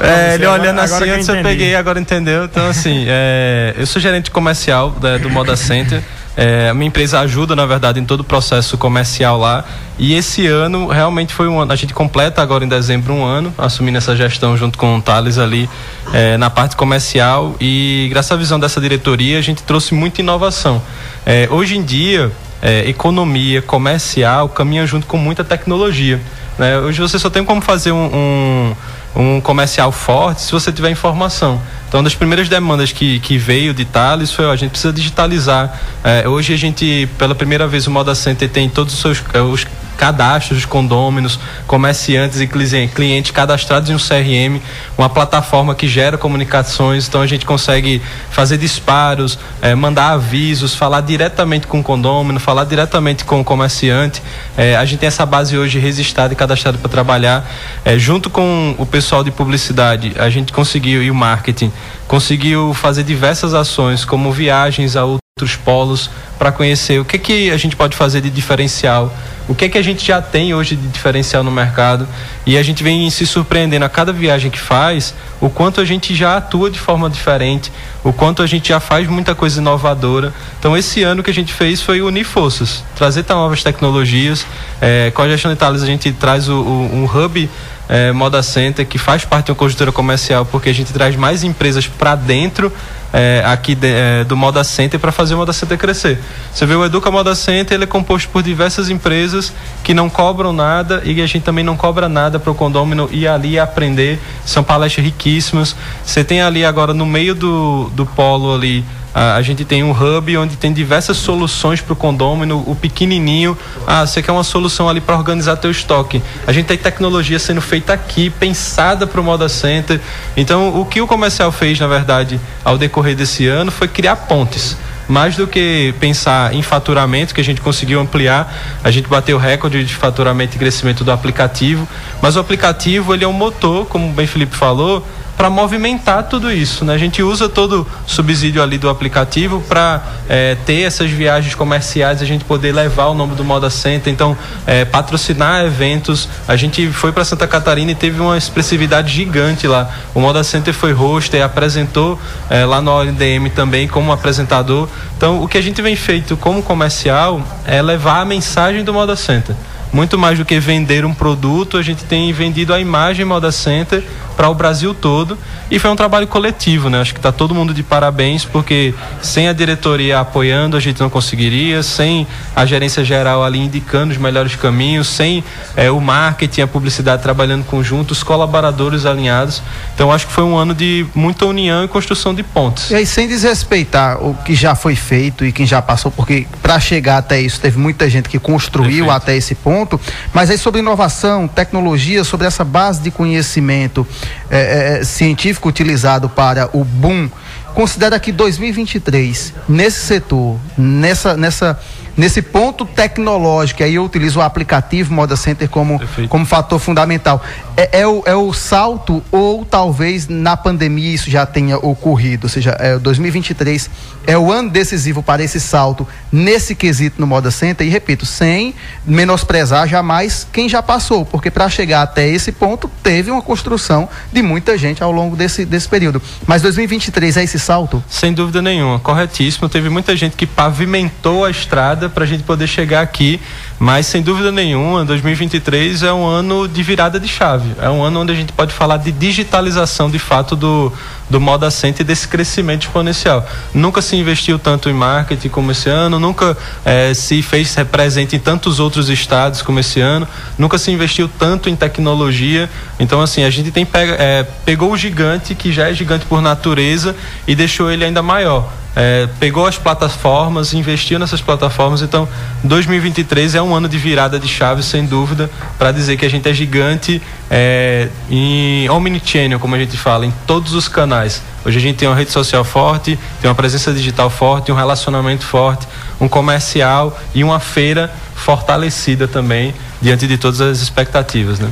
[0.00, 2.44] é, ele olhando assim, antes eu peguei, agora entendeu.
[2.44, 6.02] Então, assim, é, eu sou gerente comercial da, do Moda Center.
[6.36, 9.64] É, minha empresa ajuda, na verdade, em todo o processo comercial lá.
[9.98, 11.72] E esse ano realmente foi um ano.
[11.72, 15.38] A gente completa agora em dezembro um ano, assumindo essa gestão junto com o Thales
[15.38, 15.68] ali
[16.12, 17.56] é, na parte comercial.
[17.58, 20.82] E graças à visão dessa diretoria, a gente trouxe muita inovação.
[21.24, 26.20] É, hoje em dia, é, economia comercial caminha junto com muita tecnologia.
[26.58, 26.78] Né?
[26.78, 28.74] Hoje você só tem como fazer um, um,
[29.16, 31.60] um comercial forte se você tiver informação.
[31.88, 34.92] Então, uma das primeiras demandas que, que veio de Thales foi: ó, a gente precisa
[34.92, 35.80] digitalizar.
[36.04, 39.40] É, hoje, a gente, pela primeira vez, o Moda Center tem todos os seus é,
[39.40, 39.66] os
[39.96, 44.60] cadastros de condôminos, comerciantes e clientes cadastrados em um CRM,
[44.96, 51.00] uma plataforma que gera comunicações, então a gente consegue fazer disparos, é, mandar avisos, falar
[51.00, 54.22] diretamente com o condômino, falar diretamente com o comerciante.
[54.56, 57.48] É, a gente tem essa base hoje registrada e cadastrada para trabalhar.
[57.84, 61.72] É, junto com o pessoal de publicidade, a gente conseguiu, e o marketing,
[62.06, 67.56] conseguiu fazer diversas ações, como viagens a outros polos, para conhecer o que, que a
[67.56, 69.12] gente pode fazer de diferencial,
[69.48, 72.06] o que, que a gente já tem hoje de diferencial no mercado.
[72.44, 76.14] E a gente vem se surpreendendo a cada viagem que faz, o quanto a gente
[76.14, 77.70] já atua de forma diferente,
[78.02, 80.32] o quanto a gente já faz muita coisa inovadora.
[80.58, 84.46] Então, esse ano que a gente fez foi unir forças, trazer novas tecnologias.
[84.80, 87.48] É, com a gestão de Thales, a gente traz o, o, um hub
[87.88, 91.44] é, Moda Center, que faz parte de uma conjuntura comercial, porque a gente traz mais
[91.44, 92.72] empresas para dentro
[93.12, 96.18] é, aqui de, é, do Moda Center para fazer o Moda Center crescer.
[96.52, 100.52] Você vê o Educa Moda Center, ele é composto por diversas empresas que não cobram
[100.52, 104.20] nada e a gente também não cobra nada para o condômino ir ali aprender.
[104.44, 105.74] São palestras riquíssimas.
[106.04, 108.84] Você tem ali agora no meio do, do polo ali
[109.18, 113.56] a, gente tem um hub onde tem diversas soluções para o condômino, o pequenininho.
[113.86, 116.22] Ah, você quer uma solução ali para organizar teu estoque.
[116.46, 119.98] A gente tem tecnologia sendo feita aqui, pensada para o Moda Center.
[120.36, 124.76] Então, o que o comercial fez, na verdade, ao decorrer desse ano, foi criar pontes.
[125.08, 128.52] mais do que pensar em faturamento, que a gente conseguiu ampliar,
[128.82, 131.88] a gente bateu recorde de faturamento e crescimento do aplicativo,
[132.20, 136.84] mas o aplicativo ele é um motor, como bem Felipe falou, para movimentar tudo isso.
[136.84, 136.94] Né?
[136.94, 142.22] A gente usa todo o subsídio ali do aplicativo para é, ter essas viagens comerciais,
[142.22, 146.28] a gente poder levar o nome do Moda Center, então é, patrocinar eventos.
[146.48, 149.90] A gente foi para Santa Catarina e teve uma expressividade gigante lá.
[150.14, 152.18] O Moda Center foi host e apresentou
[152.48, 154.88] é, lá no ONDM também como apresentador.
[155.16, 159.16] Então o que a gente vem feito como comercial é levar a mensagem do Moda
[159.16, 159.54] Center
[159.92, 164.04] muito mais do que vender um produto, a gente tem vendido a imagem Moda Center
[164.36, 165.38] para o Brasil todo
[165.70, 167.00] e foi um trabalho coletivo, né?
[167.00, 171.08] Acho que está todo mundo de parabéns porque sem a diretoria apoiando a gente não
[171.08, 175.42] conseguiria, sem a gerência geral ali indicando os melhores caminhos, sem
[175.74, 179.62] é, o marketing, a publicidade trabalhando conjunto, os colaboradores alinhados.
[179.94, 182.90] Então acho que foi um ano de muita união e construção de pontes.
[182.90, 186.78] E aí sem desrespeitar o que já foi feito e quem já passou, porque para
[186.78, 189.10] chegar até isso teve muita gente que construiu Perfeito.
[189.10, 189.98] até esse ponto,
[190.32, 194.06] mas aí sobre inovação, tecnologia, sobre essa base de conhecimento
[194.50, 197.28] é, é, científico utilizado para o boom,
[197.74, 201.78] considera que 2023, nesse setor, nessa, nessa
[202.16, 207.42] nesse ponto tecnológico, aí eu utilizo o aplicativo Moda Center como, como fator fundamental.
[207.76, 212.48] É, é, o, é o salto, ou talvez na pandemia isso já tenha ocorrido, ou
[212.48, 213.90] seja, é, 2023
[214.26, 218.74] é o ano decisivo para esse salto nesse quesito no Moda Center, e repito, sem
[219.04, 224.42] menosprezar jamais quem já passou, porque para chegar até esse ponto teve uma construção de
[224.42, 226.20] muita gente ao longo desse, desse período.
[226.46, 228.02] Mas 2023 é esse salto?
[228.08, 229.68] Sem dúvida nenhuma, corretíssimo.
[229.68, 233.40] Teve muita gente que pavimentou a estrada para a gente poder chegar aqui.
[233.78, 237.72] Mas sem dúvida nenhuma, 2023 é um ano de virada de chave.
[237.78, 240.90] É um ano onde a gente pode falar de digitalização de fato do,
[241.28, 243.46] do Moda Center e desse crescimento exponencial.
[243.74, 248.38] Nunca se investiu tanto em marketing como esse ano, nunca eh, se fez presente em
[248.38, 252.70] tantos outros estados como esse ano, nunca se investiu tanto em tecnologia.
[252.98, 256.40] Então, assim, a gente tem pega, eh, pegou o gigante, que já é gigante por
[256.40, 257.14] natureza,
[257.46, 262.00] e deixou ele ainda maior é, pegou as plataformas, investiu nessas plataformas.
[262.00, 262.26] Então,
[262.64, 266.48] 2023 é um ano de virada de chave, sem dúvida, para dizer que a gente
[266.48, 271.42] é gigante é, em omnichannel, como a gente fala, em todos os canais.
[271.64, 275.44] Hoje a gente tem uma rede social forte, tem uma presença digital forte, um relacionamento
[275.44, 275.86] forte,
[276.20, 281.68] um comercial e uma feira fortalecida também diante de todas as expectativas, né?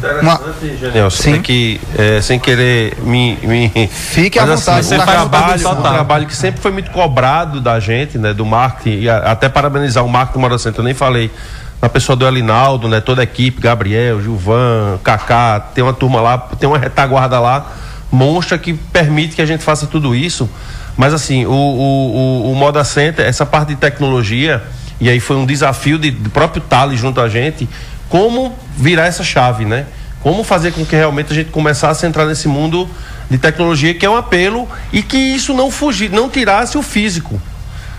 [0.89, 1.43] Interessante, Sim.
[1.43, 3.89] que é, sem querer me, me...
[3.89, 4.95] fique à assim, vontade.
[4.95, 9.09] um trabalho, um trabalho que sempre foi muito cobrado da gente, né, do marketing e
[9.09, 11.31] até parabenizar o marketing Mora Center, eu nem falei
[11.85, 16.39] na pessoa do Elinaldo, né, toda a equipe, Gabriel, Gilvan, Kaká, tem uma turma lá,
[16.39, 17.75] tem uma retaguarda lá
[18.11, 20.49] monstra que permite que a gente faça tudo isso.
[20.97, 24.63] Mas assim, o, o, o, o Moda Center, essa parte de tecnologia,
[25.01, 27.69] e aí foi um desafio de, do próprio Thales junto a gente,
[28.09, 29.87] como virar essa chave, né?
[30.23, 32.89] Como fazer com que realmente a gente começasse a entrar nesse mundo
[33.29, 37.39] de tecnologia que é um apelo e que isso não fugir, não tirasse o físico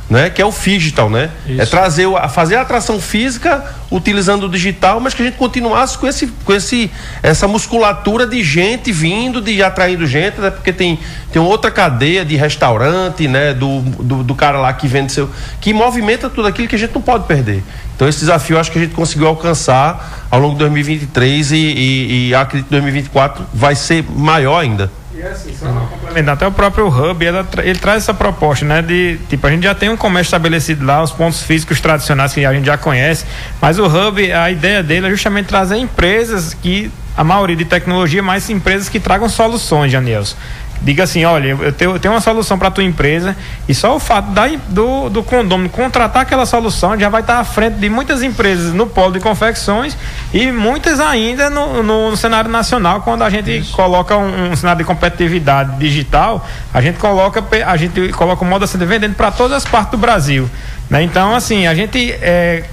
[0.09, 0.29] né?
[0.29, 1.31] Que é o digital, né?
[1.47, 1.61] Isso.
[1.61, 6.07] É trazer, fazer a atração física utilizando o digital, mas que a gente continuasse com
[6.07, 6.91] esse, com esse,
[7.23, 10.51] essa musculatura de gente vindo, de atraindo gente, né?
[10.51, 10.99] Porque tem,
[11.31, 13.53] tem outra cadeia de restaurante, né?
[13.53, 16.93] Do, do, do cara lá que vende seu, que movimenta tudo aquilo que a gente
[16.93, 17.63] não pode perder.
[17.95, 22.27] Então esse desafio acho que a gente conseguiu alcançar ao longo de 2023 e, e,
[22.29, 24.91] e acredito que 2024 vai ser maior ainda.
[25.25, 28.83] É assim, só complementar, até o próprio Hub, ele, ele, traz essa proposta, né?
[28.83, 32.45] De, tipo, a gente já tem um comércio estabelecido lá, os pontos físicos tradicionais que
[32.45, 33.25] a gente já conhece,
[33.59, 38.21] mas o Hub, a ideia dele é justamente trazer empresas que, a maioria de tecnologia,
[38.21, 40.35] mas empresas que tragam soluções, Janilson
[40.81, 43.35] diga assim, olha, eu tenho, eu tenho uma solução para tua empresa
[43.67, 47.43] e só o fato da, do, do condomínio contratar aquela solução já vai estar à
[47.43, 49.97] frente de muitas empresas no polo de confecções
[50.33, 53.75] e muitas ainda no, no, no cenário nacional quando a gente Isso.
[53.75, 58.67] coloca um, um, cenário de competitividade digital a gente coloca a gente coloca o modo
[58.67, 60.49] sendo vendendo para todas as partes do Brasil
[60.89, 61.01] né?
[61.01, 62.63] então assim a gente é,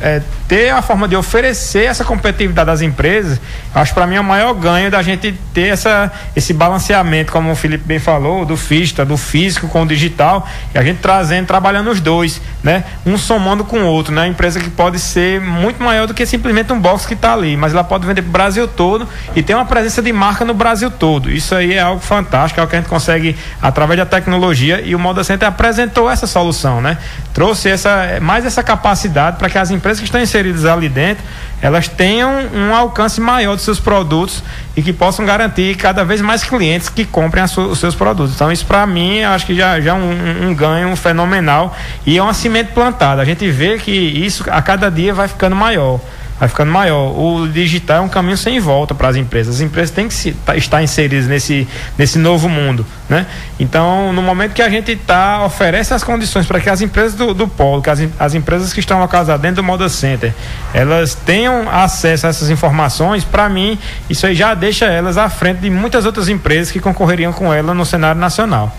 [0.00, 3.40] é, ter a forma de oferecer essa competitividade às empresas,
[3.74, 7.56] acho para mim é o maior ganho da gente ter essa, esse balanceamento, como o
[7.56, 11.90] Felipe bem falou, do FISTA, do físico com o digital, e a gente trazendo, trabalhando
[11.90, 12.84] os dois, né?
[13.06, 14.26] Um somando com o outro, né?
[14.26, 17.72] Empresa que pode ser muito maior do que simplesmente um box que está ali, mas
[17.72, 20.90] ela pode vender para o Brasil todo e ter uma presença de marca no Brasil
[20.90, 21.30] todo.
[21.30, 24.94] Isso aí é algo fantástico, é algo que a gente consegue através da tecnologia e
[24.94, 26.98] o Moda Center apresentou essa solução, né?
[27.32, 31.24] Trouxe essa, mais essa capacidade para que as empresas que estão inseridas ali dentro,
[31.62, 34.42] elas tenham um alcance maior dos seus produtos
[34.76, 38.34] e que possam garantir cada vez mais clientes que comprem os seus produtos.
[38.34, 42.22] Então, isso para mim, acho que já, já é um, um ganho fenomenal e é
[42.22, 43.20] uma semente plantada.
[43.20, 46.00] A gente vê que isso a cada dia vai ficando maior
[46.40, 47.12] vai ficando maior.
[47.16, 49.56] O digital é um caminho sem volta para as empresas.
[49.56, 53.26] As empresas têm que se, tá, estar inseridas nesse, nesse novo mundo, né?
[53.58, 57.34] Então, no momento que a gente tá, oferece as condições para que as empresas do,
[57.34, 60.32] do polo, que as, as empresas que estão localizadas dentro do Moda Center,
[60.72, 65.58] elas tenham acesso a essas informações, para mim, isso aí já deixa elas à frente
[65.58, 68.74] de muitas outras empresas que concorreriam com ela no cenário nacional.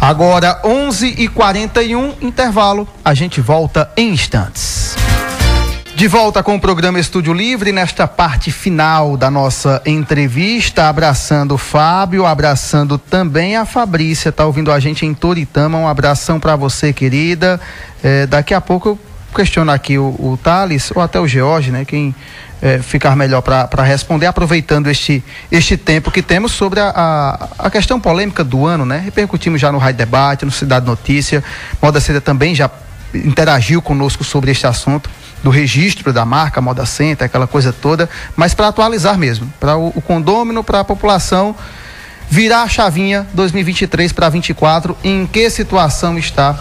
[0.00, 2.88] Agora, 11h41, intervalo.
[3.04, 4.96] A gente volta em instantes.
[5.96, 11.58] De volta com o programa Estúdio Livre, nesta parte final da nossa entrevista, abraçando o
[11.58, 16.92] Fábio, abraçando também a Fabrícia, tá ouvindo a gente em Toritama, um abração para você,
[16.92, 17.58] querida.
[18.04, 18.98] É, daqui a pouco eu
[19.34, 22.14] questiono aqui o, o Thales, ou até o George, né, quem
[22.60, 27.70] é, ficar melhor para responder, aproveitando este, este tempo que temos sobre a, a, a,
[27.70, 31.42] questão polêmica do ano, né, repercutimos já no Rádio Debate, no Cidade Notícia,
[31.80, 32.70] Moda Seda também já
[33.14, 35.08] interagiu conosco sobre este assunto
[35.42, 39.92] do registro da marca Moda Center, aquela coisa toda, mas para atualizar mesmo, para o,
[39.94, 41.54] o condômino, para a população
[42.28, 46.58] virar a chavinha 2023 para 24, em que situação está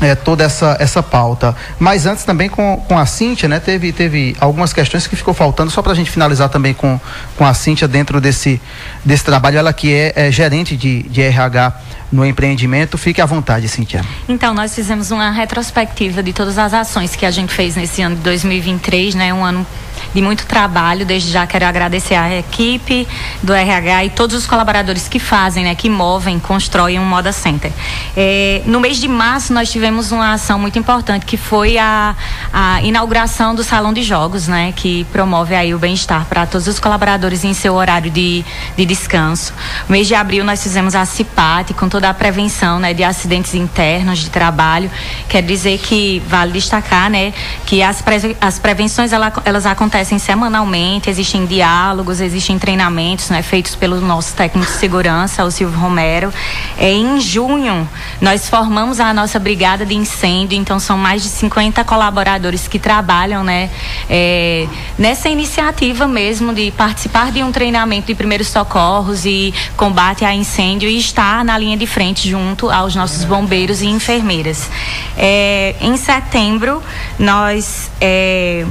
[0.00, 1.54] é, toda essa, essa pauta.
[1.78, 3.60] Mas antes também com, com a Cíntia, né?
[3.60, 7.00] Teve, teve algumas questões que ficou faltando, só para a gente finalizar também com,
[7.36, 8.60] com a Cíntia dentro desse,
[9.04, 11.72] desse trabalho, ela que é, é gerente de, de RH
[12.10, 12.96] no empreendimento.
[12.96, 14.04] Fique à vontade, Cintia.
[14.28, 18.16] Então, nós fizemos uma retrospectiva de todas as ações que a gente fez nesse ano
[18.16, 19.32] de 2023, né?
[19.32, 19.66] Um ano
[20.16, 21.04] de muito trabalho.
[21.04, 23.06] Desde já quero agradecer a equipe
[23.42, 27.70] do RH e todos os colaboradores que fazem, né, que movem, constroem um Moda Center.
[28.16, 32.16] É, no mês de março nós tivemos uma ação muito importante que foi a,
[32.50, 36.80] a inauguração do salão de jogos, né, que promove aí o bem-estar para todos os
[36.80, 38.42] colaboradores em seu horário de,
[38.74, 39.52] de descanso.
[39.86, 43.54] No mês de abril nós fizemos a CIPAT com toda a prevenção, né, de acidentes
[43.54, 44.90] internos de trabalho.
[45.28, 47.34] Quer dizer que vale destacar, né,
[47.66, 53.42] que as, pre, as prevenções elas, elas acontecem acontecem semanalmente, existem diálogos, existem treinamentos né,
[53.42, 56.32] feitos pelo nosso técnico de segurança, o Silvio Romero.
[56.78, 57.88] É, em junho,
[58.20, 63.42] nós formamos a nossa brigada de incêndio, então são mais de 50 colaboradores que trabalham
[63.42, 63.68] né,
[64.08, 70.32] é, nessa iniciativa mesmo de participar de um treinamento de primeiros socorros e combate a
[70.32, 74.70] incêndio e estar na linha de frente junto aos nossos bombeiros e enfermeiras.
[75.16, 76.82] É, em setembro,
[77.18, 78.64] nós é,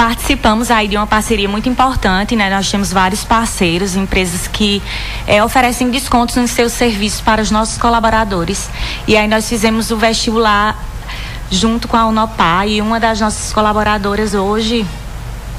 [0.00, 2.48] participamos aí de uma parceria muito importante, né?
[2.48, 4.82] Nós temos vários parceiros, empresas que
[5.26, 8.70] é, oferecem descontos nos seus serviços para os nossos colaboradores.
[9.06, 10.74] E aí nós fizemos o vestibular
[11.50, 14.86] junto com a Unopar e uma das nossas colaboradoras hoje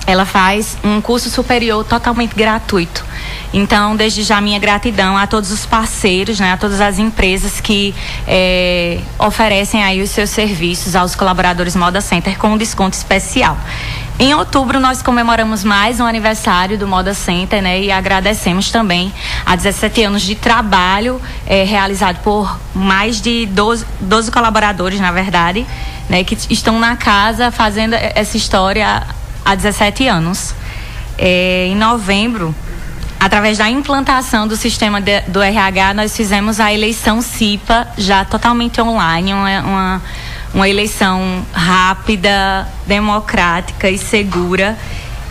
[0.08, 3.06] ela faz um curso superior totalmente gratuito.
[3.54, 7.94] Então, desde já minha gratidão a todos os parceiros, né, a todas as empresas que
[8.28, 13.58] é, oferecem aí os seus serviços aos colaboradores Moda Center com um desconto especial.
[14.22, 17.82] Em outubro, nós comemoramos mais um aniversário do Moda Center, né?
[17.82, 19.12] E agradecemos também
[19.44, 25.66] a 17 anos de trabalho é, realizado por mais de 12, 12 colaboradores, na verdade,
[26.08, 26.24] né?
[26.24, 29.02] Que estão na casa fazendo essa história
[29.44, 30.54] há 17 anos.
[31.18, 32.54] É, em novembro,
[33.20, 38.80] através da implantação do sistema de, do RH, nós fizemos a eleição CIPA já totalmente
[38.80, 40.02] online, uma, uma
[40.54, 44.78] uma eleição rápida, democrática e segura.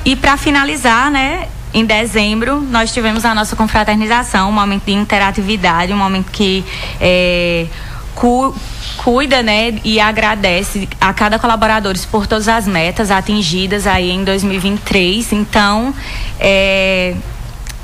[0.05, 5.93] E para finalizar, né, em dezembro, nós tivemos a nossa confraternização, um momento de interatividade,
[5.93, 6.65] um momento que
[7.01, 7.67] é,
[8.15, 8.55] cu,
[8.97, 15.33] cuida né, e agradece a cada colaborador por todas as metas atingidas aí em 2023.
[15.33, 15.95] Então,
[16.39, 17.15] é,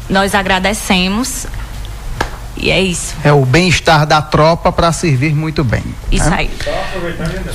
[0.08, 1.46] nós agradecemos
[2.56, 3.14] e é isso.
[3.22, 5.82] É o bem-estar da tropa para servir muito bem.
[6.10, 6.36] Isso né?
[6.38, 6.50] aí.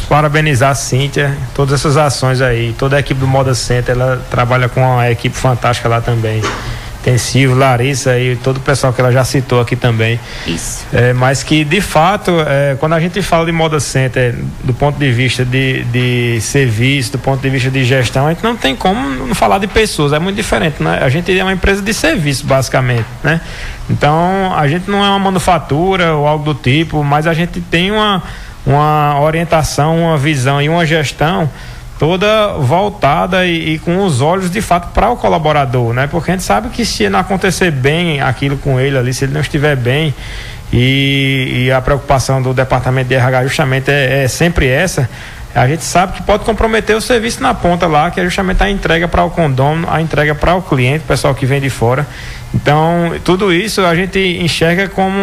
[0.08, 4.70] Parabenizar a Cíntia, todas essas ações aí, toda a equipe do Moda Center, ela trabalha
[4.70, 6.42] com uma equipe fantástica lá também
[7.04, 10.20] tem Silvio, Larissa e todo o pessoal que ela já citou aqui também.
[10.46, 10.86] Isso.
[10.94, 15.00] É, mas que, de fato, é, quando a gente fala de moda center, do ponto
[15.00, 18.76] de vista de, de serviço, do ponto de vista de gestão, a gente não tem
[18.76, 21.00] como não falar de pessoas, é muito diferente, né?
[21.02, 23.42] A gente é uma empresa de serviço, basicamente, né?
[23.90, 27.92] Então, a gente não é uma manufatura ou algo do tipo, mas a gente tem
[27.92, 28.22] uma,
[28.66, 31.50] uma orientação, uma visão e uma gestão
[32.02, 36.08] toda voltada e, e, com os olhos de fato para o colaborador, né?
[36.08, 39.34] Porque a gente sabe que se não acontecer bem aquilo com ele ali, se ele
[39.34, 40.12] não estiver bem
[40.74, 45.08] e, e a preocupação do departamento de RH justamente é, é sempre essa,
[45.54, 48.70] a gente sabe que pode comprometer o serviço na ponta lá, que é justamente a
[48.72, 52.08] entrega para o condomínio, a entrega para o cliente, o pessoal que vem de fora.
[52.52, 55.20] Então, tudo isso a gente enxerga como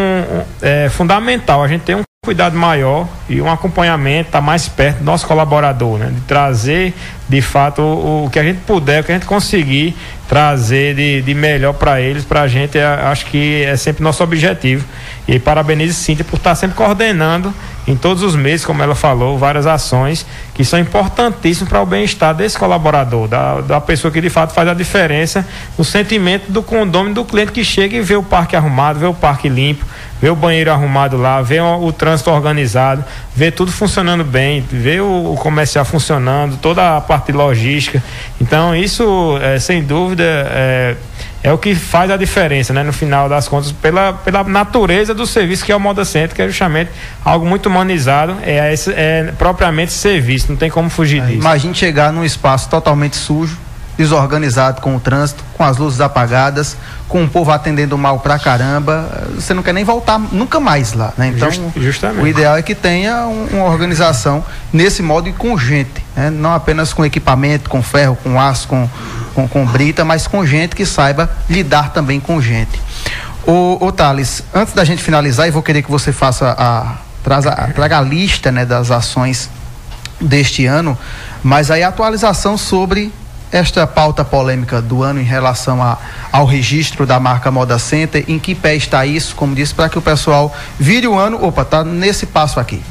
[0.62, 1.64] é, fundamental.
[1.64, 5.98] A gente tem um cuidado maior e um acompanhamento, tá mais perto do nosso colaborador,
[5.98, 6.10] né?
[6.12, 6.92] De trazer,
[7.28, 9.96] de fato, o, o que a gente puder, o que a gente conseguir
[10.28, 14.22] trazer de, de melhor para eles, para a gente, é, acho que é sempre nosso
[14.22, 14.84] objetivo.
[15.26, 17.54] E parabenizo Cíntia por estar tá sempre coordenando
[17.86, 22.34] em todos os meses, como ela falou, várias ações que são importantíssimas para o bem-estar
[22.34, 25.46] desse colaborador, da, da pessoa que de fato faz a diferença
[25.78, 29.14] no sentimento do condomínio do cliente que chega e vê o parque arrumado, vê o
[29.14, 29.86] parque limpo,
[30.20, 33.04] vê o banheiro arrumado lá, vê o, o trânsito organizado,
[33.34, 38.02] vê tudo funcionando bem, vê o, o, comercial funcionando, toda a parte logística.
[38.40, 40.96] Então, isso, é, sem dúvida, é,
[41.42, 45.26] é, o que faz a diferença, né, no final das contas, pela, pela natureza do
[45.26, 46.90] serviço que é o Moda Center, que é justamente
[47.24, 51.38] algo muito humanizado, é, é, é propriamente serviço, não tem como fugir disso.
[51.38, 53.56] Imagine chegar num espaço totalmente sujo,
[53.98, 56.76] desorganizado com o trânsito, com as luzes apagadas,
[57.08, 61.12] com o povo atendendo mal pra caramba, você não quer nem voltar nunca mais lá,
[61.18, 61.32] né?
[61.34, 66.04] Então, Just, o ideal é que tenha um, uma organização nesse modo e com gente,
[66.14, 66.30] né?
[66.30, 68.88] Não apenas com equipamento, com ferro, com aço, com,
[69.34, 72.80] com, com brita, mas com gente que saiba lidar também com gente.
[73.44, 77.98] O Thales, antes da gente finalizar, e vou querer que você faça a, traga, traga
[77.98, 79.48] a lista né, das ações
[80.20, 80.96] deste ano,
[81.42, 83.10] mas aí a atualização sobre
[83.50, 85.98] esta pauta polêmica do ano em relação a,
[86.30, 89.98] ao registro da marca Moda Center, em que pé está isso, como disse, para que
[89.98, 92.82] o pessoal vire o ano, opa, está nesse passo aqui.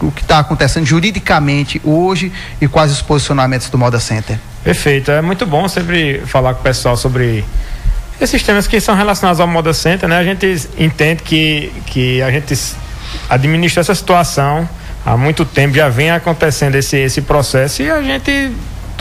[0.00, 4.38] O que está acontecendo juridicamente hoje e quais os posicionamentos do Moda Center?
[4.64, 7.44] Perfeito, é muito bom sempre falar com o pessoal sobre
[8.20, 10.18] esses temas que são relacionados ao Moda Center, né?
[10.18, 12.58] A gente entende que, que a gente
[13.28, 14.68] administra essa situação
[15.04, 18.52] há muito tempo, já vem acontecendo esse, esse processo e a gente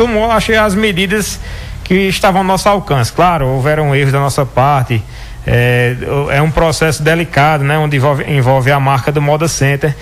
[0.02, 1.40] tomou, achei as medidas
[1.84, 3.14] que estavam ao nosso alcance.
[3.14, 5.04] Claro, houveram erros da nossa parte.
[5.46, 5.96] É,
[6.32, 7.78] é um processo delicado, né?
[7.78, 9.96] Onde envolve, envolve a marca do Moda Center.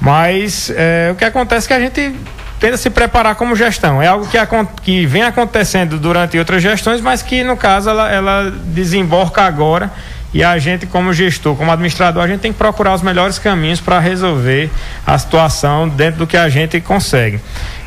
[0.00, 2.14] Mas é, o que acontece é que a gente
[2.60, 4.00] tenta se preparar como gestão.
[4.00, 4.38] É algo que,
[4.82, 9.90] que vem acontecendo durante outras gestões, mas que no caso ela, ela desemborca agora
[10.32, 13.80] e a gente, como gestor, como administrador, a gente tem que procurar os melhores caminhos
[13.80, 14.70] para resolver
[15.04, 17.40] a situação dentro do que a gente consegue.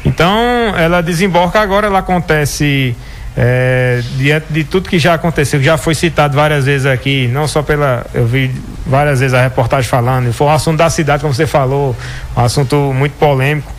[0.06, 2.95] Então, ela desemboca agora, ela acontece
[3.36, 7.47] é, diante de tudo que já aconteceu, que já foi citado várias vezes aqui, não
[7.47, 8.06] só pela.
[8.14, 8.51] Eu vi
[8.86, 11.95] várias vezes a reportagem falando, foi um assunto da cidade, como você falou,
[12.36, 13.72] um assunto muito polêmico.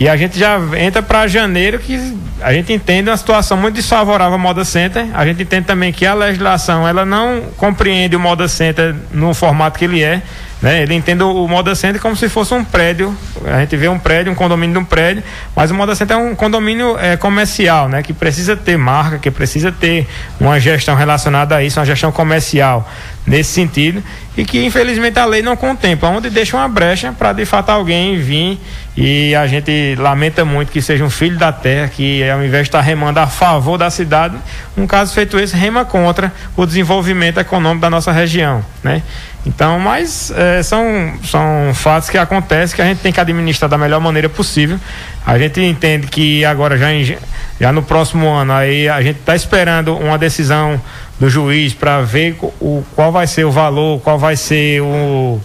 [0.00, 4.34] E a gente já entra para janeiro que a gente entende uma situação muito desfavorável
[4.34, 5.06] ao Moda Center.
[5.14, 9.78] A gente entende também que a legislação ela não compreende o Moda Center no formato
[9.78, 10.22] que ele é.
[10.60, 10.82] Né?
[10.82, 13.14] Ele entende o Moda Center como se fosse um prédio.
[13.44, 15.22] A gente vê um prédio, um condomínio de um prédio,
[15.54, 18.02] mas o Moda Center é um condomínio é, comercial, né?
[18.02, 20.06] Que precisa ter marca, que precisa ter
[20.40, 22.88] uma gestão relacionada a isso, uma gestão comercial
[23.26, 24.02] nesse sentido
[24.36, 28.18] e que infelizmente a lei não contempla, onde deixa uma brecha para de fato alguém
[28.18, 28.58] vir
[28.96, 32.68] e a gente lamenta muito que seja um filho da terra que ao invés de
[32.68, 34.36] estar remando a favor da cidade,
[34.76, 39.02] um caso feito esse rema contra o desenvolvimento econômico da nossa região, né?
[39.46, 43.78] Então, mas é, são, são fatos que acontecem que a gente tem que administrar da
[43.78, 44.78] melhor maneira possível.
[45.24, 47.16] A gente entende que agora já, em,
[47.60, 50.80] já no próximo ano aí a gente está esperando uma decisão
[51.20, 55.40] do juiz para ver o, qual vai ser o valor, qual vai ser o,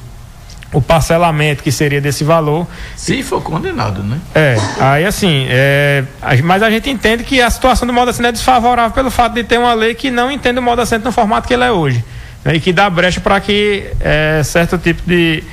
[0.74, 2.66] o parcelamento que seria desse valor.
[2.96, 4.18] Se for condenado, né?
[4.34, 6.04] É, aí assim, é,
[6.44, 9.44] mas a gente entende que a situação do modo assento é desfavorável pelo fato de
[9.44, 12.04] ter uma lei que não entende o modo assento no formato que ele é hoje.
[12.44, 15.44] Né, e que dá brecha para que é, certo tipo de,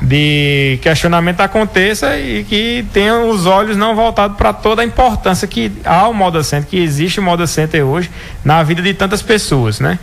[0.00, 5.70] de questionamento aconteça e que tenha os olhos não voltados para toda a importância que
[5.84, 8.10] há o Moda Center, que existe o Moda Center hoje
[8.44, 9.98] na vida de tantas pessoas, né?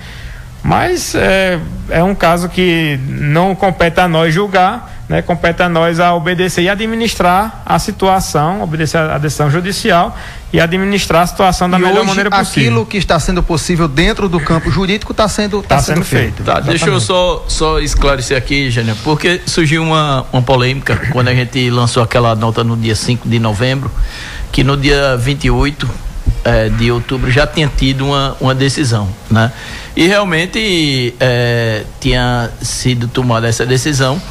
[0.62, 6.00] Mas é, é um caso que não compete a nós julgar, né, compete a nós
[6.00, 10.18] a obedecer e administrar a situação, obedecer a decisão judicial
[10.52, 12.70] e administrar a situação da e melhor maneira possível.
[12.70, 16.06] Aquilo que está sendo possível dentro do campo jurídico está sendo, tá, tá sendo, sendo,
[16.06, 16.36] feito.
[16.36, 16.44] feito.
[16.44, 21.36] Tá, deixa eu só, só esclarecer aqui, Gênio, porque surgiu uma, uma polêmica quando a
[21.36, 23.92] gente lançou aquela nota no dia 5 de novembro,
[24.52, 25.88] que no dia 28
[26.44, 29.52] é, de outubro já tinha tido uma, uma decisão, né?
[29.96, 34.22] E realmente é, tinha sido tomada essa decisão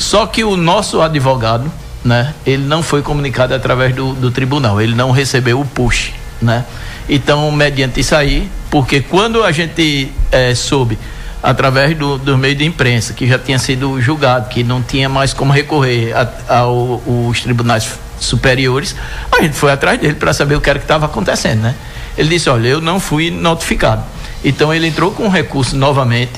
[0.00, 1.70] só que o nosso advogado,
[2.02, 6.64] né, ele não foi comunicado através do, do tribunal, ele não recebeu o push, né?
[7.06, 10.98] Então, mediante isso aí, porque quando a gente é, soube
[11.42, 15.34] através do, do meio de imprensa que já tinha sido julgado, que não tinha mais
[15.34, 16.14] como recorrer
[16.48, 18.96] aos tribunais superiores,
[19.30, 21.74] a gente foi atrás dele para saber o que era que estava acontecendo, né?
[22.16, 24.02] Ele disse, olha, eu não fui notificado.
[24.42, 26.32] Então ele entrou com um recurso novamente,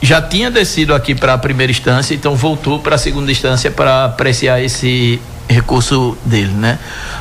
[0.00, 4.04] já tinha descido aqui para a primeira instância, então voltou para a segunda instância para
[4.04, 6.78] apreciar esse recurso dele, né?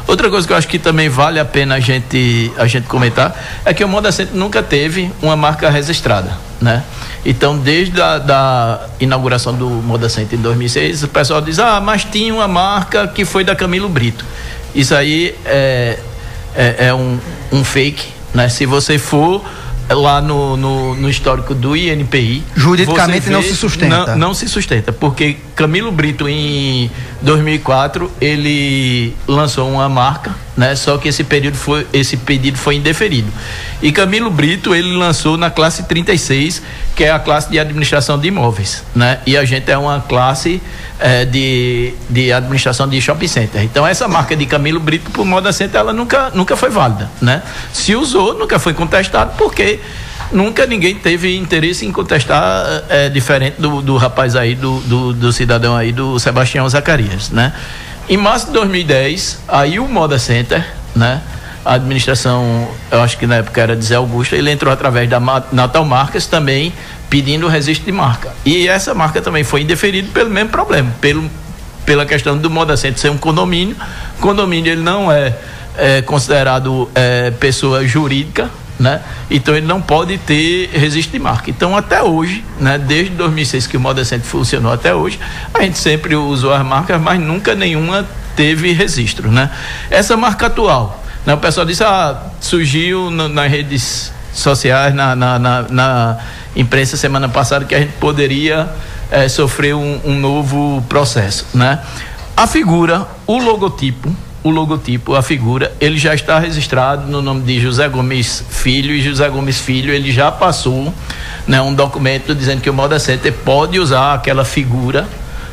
[0.08, 3.36] Outra coisa que eu acho que também vale a pena a gente a gente comentar
[3.64, 6.84] é que o Moda Center nunca teve uma marca registrada, né?
[7.24, 12.04] Então, desde a da inauguração do Moda Center em 2006, o pessoal diz: "Ah, mas
[12.04, 14.26] tinha uma marca que foi da Camilo Brito".
[14.74, 16.00] Isso aí é
[16.56, 17.20] é, é um,
[17.52, 18.50] um fake, né?
[18.50, 19.44] Se você for
[19.90, 22.44] lá no, no, no, histórico do INPI.
[22.56, 24.06] Juridicamente não se sustenta.
[24.08, 26.92] Não, não, se sustenta, porque Camilo Brito, em
[27.22, 30.76] 2004, ele lançou uma marca, né?
[30.76, 33.32] Só que esse período foi, esse pedido foi indeferido.
[33.82, 36.62] E Camilo Brito, ele lançou na classe 36,
[36.94, 39.20] que é a classe de administração de imóveis, né?
[39.26, 40.62] E a gente é uma classe
[41.00, 43.64] é, de, de administração de shopping center.
[43.64, 47.42] Então, essa marca de Camilo Brito, por Moda Center, ela nunca, nunca foi válida, né?
[47.72, 49.80] Se usou, nunca foi contestado, porque
[50.32, 55.34] nunca ninguém teve interesse em contestar é, diferente do, do rapaz aí, do, do, do,
[55.34, 57.54] cidadão aí, do Sebastião Zacarias, né?
[58.08, 60.66] Em março de 2010, aí o Moda Center,
[60.96, 61.22] né?
[61.64, 65.20] A administração, eu acho que na época era de Zé Augusto, ele entrou através da
[65.52, 66.72] Natal Marcas também
[67.10, 68.32] pedindo o registro de marca.
[68.46, 71.30] E essa marca também foi indeferida pelo mesmo problema, pelo,
[71.84, 73.76] pela questão do Moda Center ser um condomínio.
[74.20, 75.34] Condomínio ele não é,
[75.76, 78.50] é considerado é, pessoa jurídica,
[78.80, 79.02] né?
[79.30, 81.50] Então ele não pode ter registro de marca.
[81.50, 85.20] Então até hoje, né, desde 2006 que o Moda Center funcionou até hoje,
[85.54, 88.06] a gente sempre usou as marcas, mas nunca nenhuma
[88.36, 89.50] teve registro, né?
[89.90, 95.62] Essa marca atual, né, o pessoal disse, ah, surgiu nas redes sociais, na, na, na,
[95.70, 96.18] na,
[96.56, 98.70] imprensa semana passada que a gente poderia
[99.10, 101.80] é, sofrer um, um novo processo, né?
[102.36, 104.14] A figura, o logotipo,
[104.46, 109.02] o logotipo, a figura, ele já está registrado no nome de José Gomes Filho e
[109.02, 110.94] José Gomes Filho, ele já passou
[111.48, 115.08] né, um documento dizendo que o Moda Center pode usar aquela figura,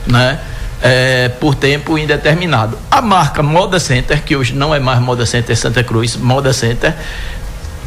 [0.07, 0.39] né?
[0.83, 2.77] É, por tempo indeterminado.
[2.91, 6.93] A marca Moda Center, que hoje não é mais Moda Center Santa Cruz, Moda Center,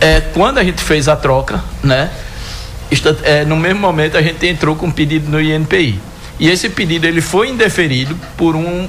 [0.02, 2.10] é, quando a gente fez a troca, né?
[2.90, 6.00] Está, é, no mesmo momento a gente entrou com um pedido no INPI.
[6.40, 8.88] E esse pedido ele foi indeferido por um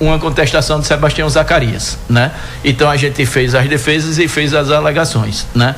[0.00, 2.32] uma contestação de Sebastião Zacarias, né?
[2.64, 5.74] Então a gente fez as defesas e fez as alegações, né?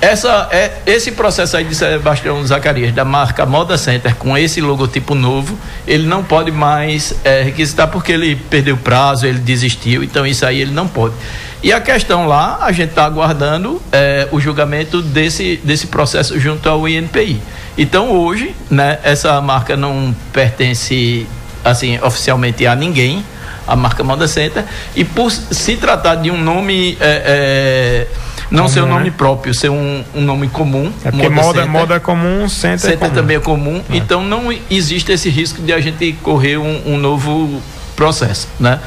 [0.00, 5.14] Essa, é, esse processo aí de Sebastião Zacarias, da marca Moda Center, com esse logotipo
[5.14, 10.46] novo, ele não pode mais é, requisitar porque ele perdeu prazo, ele desistiu, então isso
[10.46, 11.14] aí ele não pode.
[11.62, 16.66] E a questão lá, a gente está aguardando é, o julgamento desse, desse processo junto
[16.66, 17.38] ao INPI.
[17.76, 21.26] Então hoje, né, essa marca não pertence
[21.62, 23.22] assim oficialmente a ninguém,
[23.70, 24.64] a marca Moda Center,
[24.96, 26.98] e por se tratar de um nome.
[27.00, 29.14] É, é, não comum, ser um nome né?
[29.16, 30.92] próprio, ser um, um, nome comum.
[31.04, 33.14] É porque moda, moda, moda é comum, center, center é comum.
[33.14, 33.82] também é comum.
[33.88, 33.96] É.
[33.96, 37.62] Então não existe esse risco de a gente correr um, um novo
[37.94, 38.80] processo, né?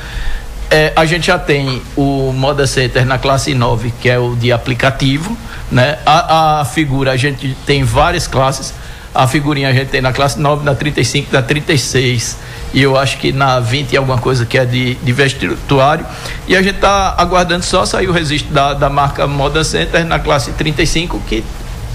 [0.69, 4.51] É, a gente já tem o Moda Center na classe 9, que é o de
[4.51, 5.37] aplicativo,
[5.71, 5.99] né?
[6.05, 8.73] A, a figura, a gente tem várias classes.
[9.15, 12.37] A figurinha a gente tem na classe 9, na 35, na 36
[12.73, 16.05] e eu acho que na 20 alguma coisa que é de, de vestuário.
[16.47, 20.19] E a gente está aguardando só sair o registro da, da marca Moda Center na
[20.19, 21.43] classe 35, que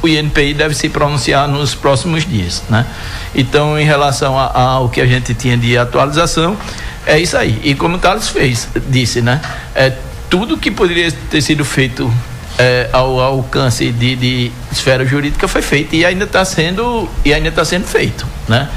[0.00, 2.86] o INPI deve se pronunciar nos próximos dias, né?
[3.34, 6.56] Então, em relação ao que a gente tinha de atualização,
[7.04, 7.58] é isso aí.
[7.64, 9.40] E como o Thales fez, disse, né?
[9.74, 9.92] É,
[10.30, 12.12] tudo que poderia ter sido feito
[12.58, 17.32] é, ao, ao alcance de, de esfera jurídica foi feito e ainda está sendo e
[17.32, 18.68] ainda está sendo feito, né?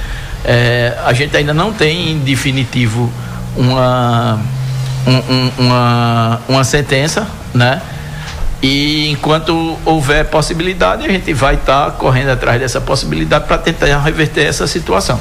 [0.44, 3.12] É, a gente ainda não tem em definitivo
[3.56, 4.40] uma,
[5.06, 7.82] um, um, uma, uma sentença, né?
[8.62, 13.98] E enquanto houver possibilidade, a gente vai estar tá correndo atrás dessa possibilidade para tentar
[14.00, 15.20] reverter essa situação.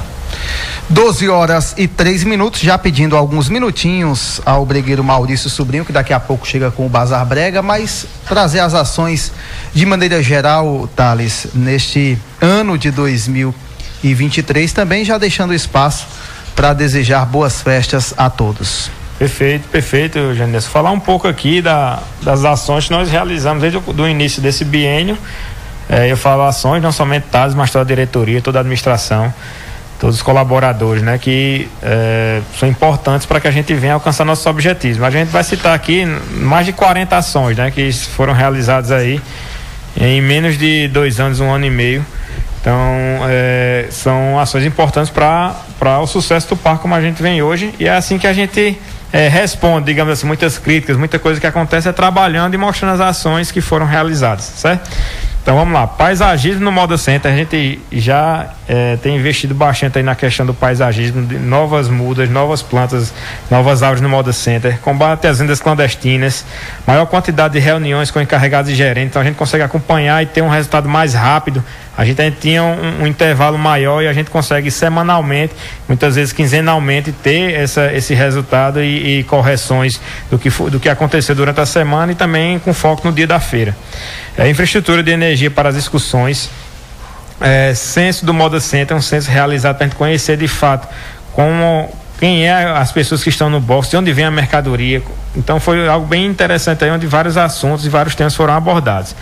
[0.90, 6.12] 12 horas e 3 minutos, já pedindo alguns minutinhos ao bregueiro Maurício Sobrinho, que daqui
[6.12, 9.32] a pouco chega com o Bazar Brega, mas trazer as ações
[9.72, 13.69] de maneira geral, Thales, neste ano de 2020
[14.02, 16.06] e 23, também já deixando espaço
[16.54, 18.90] para desejar boas festas a todos.
[19.18, 20.68] Perfeito, perfeito, Janessa.
[20.68, 25.16] Falar um pouco aqui da, das ações que nós realizamos desde o início desse biênio.
[25.88, 29.32] É, eu falo ações, não somente TAS, mas toda a diretoria, toda a administração,
[29.98, 34.46] todos os colaboradores, né, que é, são importantes para que a gente venha alcançar nossos
[34.46, 34.96] objetivos.
[34.96, 39.20] Mas a gente vai citar aqui mais de 40 ações, né, que foram realizadas aí
[39.98, 42.06] em menos de dois anos, um ano e meio
[42.60, 42.74] então,
[43.28, 47.86] é, são ações importantes para o sucesso do parque como a gente vem hoje e
[47.86, 48.78] é assim que a gente
[49.12, 53.00] é, responde, digamos assim, muitas críticas, muita coisa que acontece é trabalhando e mostrando as
[53.00, 54.90] ações que foram realizadas, certo?
[55.42, 60.04] Então vamos lá, paisagismo no Moda Center, a gente já é, tem investido bastante aí
[60.04, 63.12] na questão do paisagismo, de novas mudas, novas plantas,
[63.50, 66.44] novas árvores no Moda Center, combate às vendas clandestinas,
[66.86, 70.42] maior quantidade de reuniões com encarregados e gerentes, então a gente consegue acompanhar e ter
[70.42, 71.64] um resultado mais rápido.
[72.00, 75.52] A gente, a gente tinha um, um, intervalo maior e a gente consegue semanalmente,
[75.86, 81.34] muitas vezes quinzenalmente, ter essa, esse resultado e, e correções do que, do que aconteceu
[81.34, 83.76] durante a semana e também com foco no dia da feira.
[84.38, 86.48] É, infraestrutura de energia para as discussões.
[87.38, 90.88] É, censo do Moda Center, um censo realizado para a gente conhecer de fato
[91.34, 95.02] como quem é as pessoas que estão no box, de onde vem a mercadoria.
[95.36, 99.14] Então foi algo bem interessante aí, onde vários assuntos e vários temas foram abordados.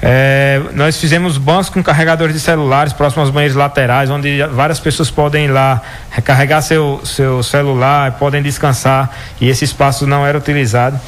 [0.00, 5.10] É, nós fizemos bancos com carregadores de celulares próximos aos banheiros laterais, onde várias pessoas
[5.10, 10.98] podem ir lá recarregar seu, seu celular, podem descansar e esse espaço não era utilizado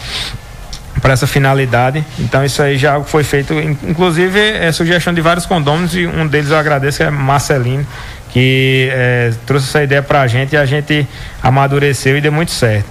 [1.01, 2.05] para essa finalidade.
[2.19, 6.51] Então isso aí já foi feito, inclusive é sugestão de vários condôminos e um deles
[6.51, 7.87] eu agradeço que é Marcelino,
[8.31, 11.07] que é, trouxe essa ideia para a gente e a gente
[11.43, 12.87] amadureceu e deu muito certo.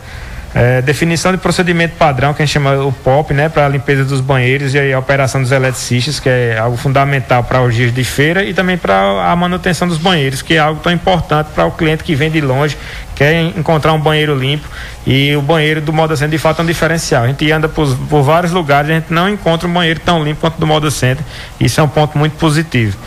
[0.54, 4.04] É, definição de procedimento padrão, que a gente chama o POP, né, para a limpeza
[4.04, 8.04] dos banheiros e a operação dos eletricistas, que é algo fundamental para os dias de
[8.04, 11.72] feira e também para a manutenção dos banheiros, que é algo tão importante para o
[11.72, 12.76] cliente que vem de longe,
[13.16, 14.68] quer encontrar um banheiro limpo
[15.06, 17.26] e o banheiro do Moda Center de fato é um diferencial.
[17.26, 20.42] A gente anda por, por vários lugares, a gente não encontra um banheiro tão limpo
[20.42, 21.24] quanto do Moda Center.
[21.60, 22.98] Isso é um ponto muito positivo.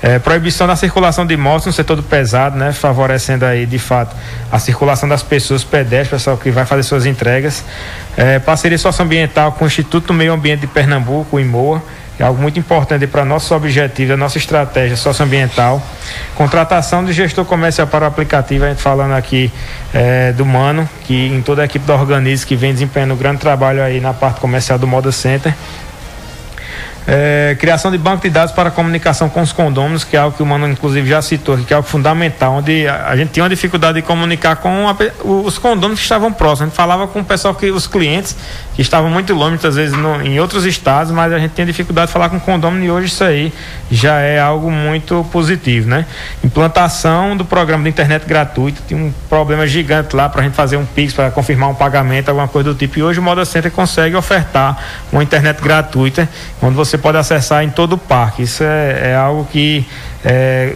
[0.00, 4.14] É, proibição da circulação de motos no setor do pesado, né, favorecendo aí de fato
[4.50, 7.64] a circulação das pessoas, pedestres, pessoal que vai fazer suas entregas.
[8.16, 11.82] É, parceria socioambiental com o Instituto do Meio Ambiente de Pernambuco, o IMOA,
[12.18, 15.80] é algo muito importante para nosso objetivo, a nossa estratégia socioambiental.
[16.34, 19.52] Contratação de gestor comercial para o aplicativo, a gente falando aqui
[19.94, 23.38] é, do Mano, que em toda a equipe da Organize, que vem desempenhando um grande
[23.38, 25.54] trabalho aí na parte comercial do Moda Center.
[27.10, 30.42] É, criação de banco de dados para comunicação com os condôminos, que é algo que
[30.42, 33.48] o Mano inclusive já citou que é algo fundamental, onde a, a gente tinha uma
[33.48, 34.94] dificuldade de comunicar com a,
[35.24, 36.60] os condôminos que estavam próximos.
[36.60, 38.36] A gente falava com o pessoal que os clientes
[38.74, 42.08] que estavam muito longe, muitas vezes no, em outros estados, mas a gente tinha dificuldade
[42.08, 43.54] de falar com condômino e hoje isso aí
[43.90, 46.04] já é algo muito positivo, né?
[46.44, 50.76] Implantação do programa de internet gratuito, tinha um problema gigante lá para a gente fazer
[50.76, 52.98] um Pix para confirmar um pagamento, alguma coisa do tipo.
[52.98, 54.76] E hoje o Moda Center consegue ofertar
[55.10, 56.28] uma internet gratuita,
[56.60, 58.42] onde você pode acessar em todo o parque.
[58.42, 59.86] Isso é, é algo que
[60.24, 60.74] é,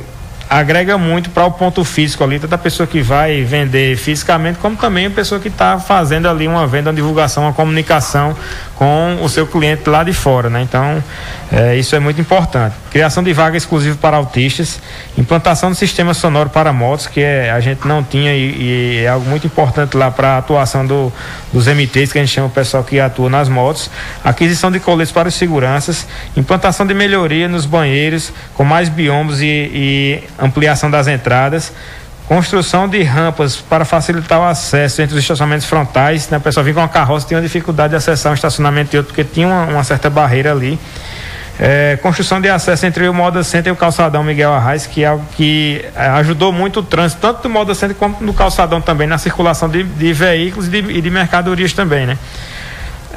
[0.49, 4.77] agrega muito para o ponto físico ali, tanto a pessoa que vai vender fisicamente, como
[4.77, 8.37] também a pessoa que está fazendo ali uma venda, uma divulgação, uma comunicação
[8.77, 10.61] com o seu cliente lá de fora, né?
[10.61, 11.03] Então,
[11.55, 12.75] é, isso é muito importante.
[12.91, 14.81] Criação de vaga exclusiva para autistas,
[15.19, 19.09] implantação do sistema sonoro para motos, que é, a gente não tinha e, e é
[19.09, 21.13] algo muito importante lá para a atuação do,
[21.53, 23.91] dos MTs, que a gente chama o pessoal que atua nas motos,
[24.25, 29.47] aquisição de coletes para os seguranças, implantação de melhoria nos banheiros, com mais biomas e,
[29.47, 31.71] e ampliação das entradas,
[32.27, 36.31] construção de rampas para facilitar o acesso entre os estacionamentos frontais.
[36.31, 36.39] Né?
[36.39, 39.23] A pessoa vinha com uma carroça tinha dificuldade de acessar um estacionamento e outro, porque
[39.23, 40.79] tinha uma, uma certa barreira ali.
[41.61, 45.09] É, construção de acesso entre o Moda Center e o calçadão Miguel Arraes, que é
[45.09, 49.07] algo que é, ajudou muito o trânsito, tanto do Moda Center como no calçadão também,
[49.07, 52.19] na circulação de, de veículos e de, e de mercadorias também, né?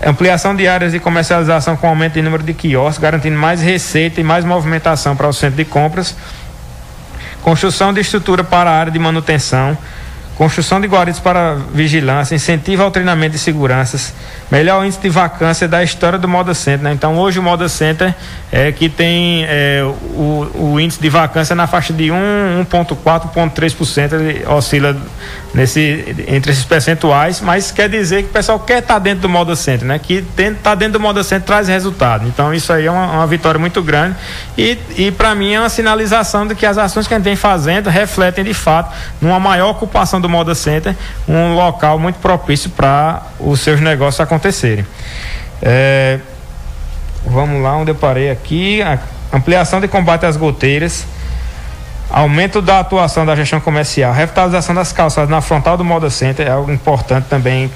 [0.05, 4.23] Ampliação de áreas de comercialização com aumento de número de quiosques, garantindo mais receita e
[4.23, 6.15] mais movimentação para o centro de compras
[7.45, 9.77] construção de estrutura para a área de manutenção,
[10.35, 14.13] construção de guaridas para vigilância, incentivo ao treinamento de seguranças,
[14.51, 16.83] melhor índice de vacância da história do Moda Center.
[16.83, 16.93] Né?
[16.93, 18.13] Então, hoje o Moda Center
[18.51, 24.13] é que tem é, o, o, índice de vacância na faixa de 1, 1,4, 1,3%,
[24.13, 24.95] ele oscila
[25.55, 29.55] nesse, entre esses percentuais, mas quer dizer que o pessoal quer estar dentro do Moda
[29.55, 29.97] Center, né?
[29.97, 32.27] que estar tá dentro do Moda Center traz resultado.
[32.27, 34.17] Então, isso aí é uma, uma vitória muito grande
[34.57, 37.37] e, e para mim é uma sinalização de que as ações que a gente vem
[37.37, 40.93] fazendo refletem de fato numa maior ocupação do Moda Center,
[41.25, 44.85] um local muito propício para os seus negócios acontecerem.
[45.61, 46.19] É,
[47.25, 48.81] vamos lá, onde eu parei aqui.
[49.31, 51.07] ampliação de combate às goteiras.
[52.09, 56.51] Aumento da atuação da gestão comercial, revitalização das calçadas na frontal do Moda Center é
[56.51, 57.69] algo importante também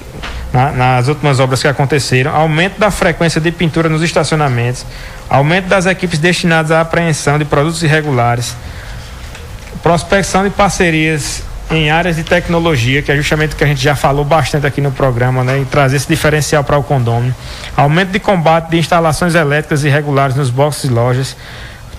[0.52, 2.34] na, nas últimas obras que aconteceram.
[2.34, 4.86] Aumento da frequência de pintura nos estacionamentos,
[5.28, 8.56] aumento das equipes destinadas à apreensão de produtos irregulares,
[9.82, 13.94] prospecção de parcerias em áreas de tecnologia, que é justamente o que a gente já
[13.94, 17.34] falou bastante aqui no programa, né, e trazer esse diferencial para o condomínio.
[17.76, 21.36] Aumento de combate de instalações elétricas irregulares nos boxes e lojas.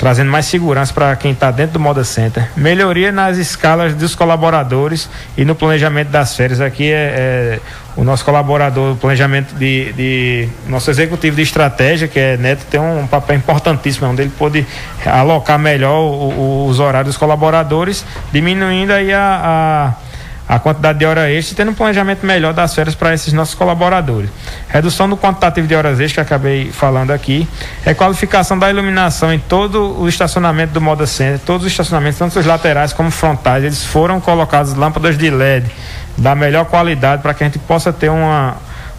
[0.01, 2.49] Trazendo mais segurança para quem está dentro do Moda Center.
[2.57, 6.59] Melhoria nas escalas dos colaboradores e no planejamento das férias.
[6.59, 7.59] Aqui é, é
[7.95, 12.79] o nosso colaborador, o planejamento de, de, Nosso executivo de estratégia, que é Neto, tem
[12.79, 14.65] um papel importantíssimo, onde ele pode
[15.05, 20.11] alocar melhor o, o, os horários dos colaboradores, diminuindo aí a, a
[20.51, 23.55] a quantidade de horas extras e tendo um planejamento melhor das férias para esses nossos
[23.55, 24.29] colaboradores.
[24.71, 27.45] Redução do quantitativo de horas extras, que acabei falando aqui.
[27.83, 32.45] Requalificação da iluminação em todo o estacionamento do Moda Center, todos os estacionamentos, tanto os
[32.45, 35.69] laterais como frontais, eles foram colocados lâmpadas de LED
[36.17, 38.55] da melhor qualidade para que a gente possa ter uma,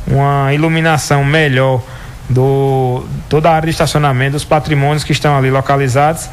[0.06, 1.80] uma iluminação melhor
[2.28, 6.28] do toda a área de estacionamento, dos patrimônios que estão ali localizados.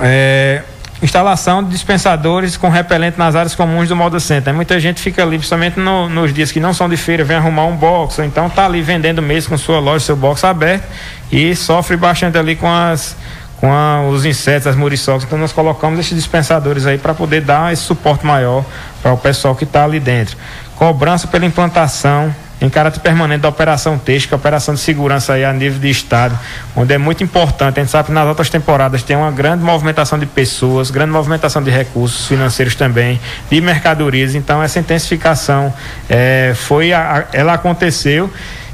[0.00, 0.62] É,
[1.02, 4.52] instalação de dispensadores com repelente nas áreas comuns do Moda Center.
[4.52, 7.64] Muita gente fica ali, principalmente no, nos dias que não são de feira, vem arrumar
[7.64, 10.84] um box, ou então tá ali vendendo mesmo com sua loja, seu box aberto
[11.32, 13.16] e sofre bastante ali com as
[13.60, 15.24] com a, os insetos, as muriçocas.
[15.24, 18.64] Então nós colocamos esses dispensadores aí para poder dar esse suporte maior
[19.02, 20.36] para o pessoal que está ali dentro.
[20.76, 25.32] Cobrança pela implantação em caráter permanente da operação texto, que é a operação de segurança
[25.32, 26.38] aí a nível de estado,
[26.76, 27.80] onde é muito importante.
[27.80, 31.62] A gente sabe que nas outras temporadas tem uma grande movimentação de pessoas, grande movimentação
[31.62, 33.18] de recursos financeiros também,
[33.50, 34.34] de mercadorias.
[34.34, 35.72] Então essa intensificação
[36.08, 38.30] é, foi, a, ela aconteceu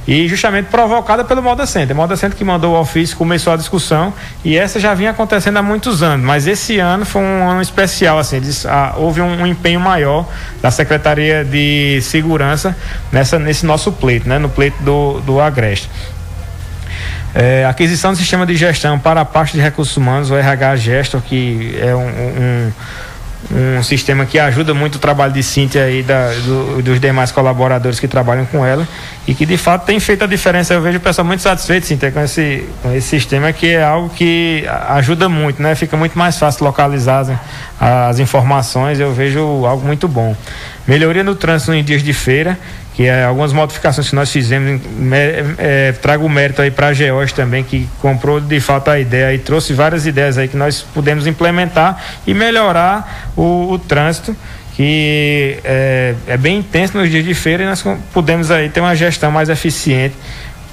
[0.07, 1.95] e justamente provocada pelo Moda Center.
[1.95, 5.63] Moda Center que mandou o ofício, começou a discussão e essa já vinha acontecendo há
[5.63, 9.47] muitos anos, mas esse ano foi um ano especial, assim, eles, ah, houve um, um,
[9.47, 10.29] empenho maior
[10.63, 12.77] da Secretaria de Segurança
[13.11, 15.91] nessa, nesse nosso pleito, né, no pleito do, do Agreste.
[17.35, 21.21] É, aquisição do sistema de gestão para a parte de recursos humanos, o RH Gestor,
[21.21, 22.73] que é um, um
[23.51, 28.01] um sistema que ajuda muito o trabalho de Cíntia e da, do, dos demais colaboradores
[28.01, 28.87] que trabalham com ela
[29.27, 30.75] e que de fato tem feito a diferença.
[30.75, 34.09] Eu vejo o pessoal muito satisfeito, Cíntia, com esse, com esse sistema que é algo
[34.09, 35.75] que ajuda muito, né?
[35.75, 37.31] Fica muito mais fácil localizar as,
[37.81, 40.37] as informações, eu vejo algo muito bom.
[40.87, 42.59] Melhoria no trânsito em dias de feira,
[42.97, 44.81] que é algumas modificações que nós fizemos,
[45.59, 49.35] é, trago o mérito aí para a Geos também, que comprou de fato a ideia
[49.35, 54.35] e trouxe várias ideias aí que nós pudemos implementar e melhorar o, o trânsito
[54.75, 57.85] que é, é, bem intenso nos dias de feira e nós
[58.15, 60.15] pudemos aí ter uma gestão mais eficiente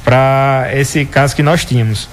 [0.06, 2.08] para esse caso que nós tínhamos.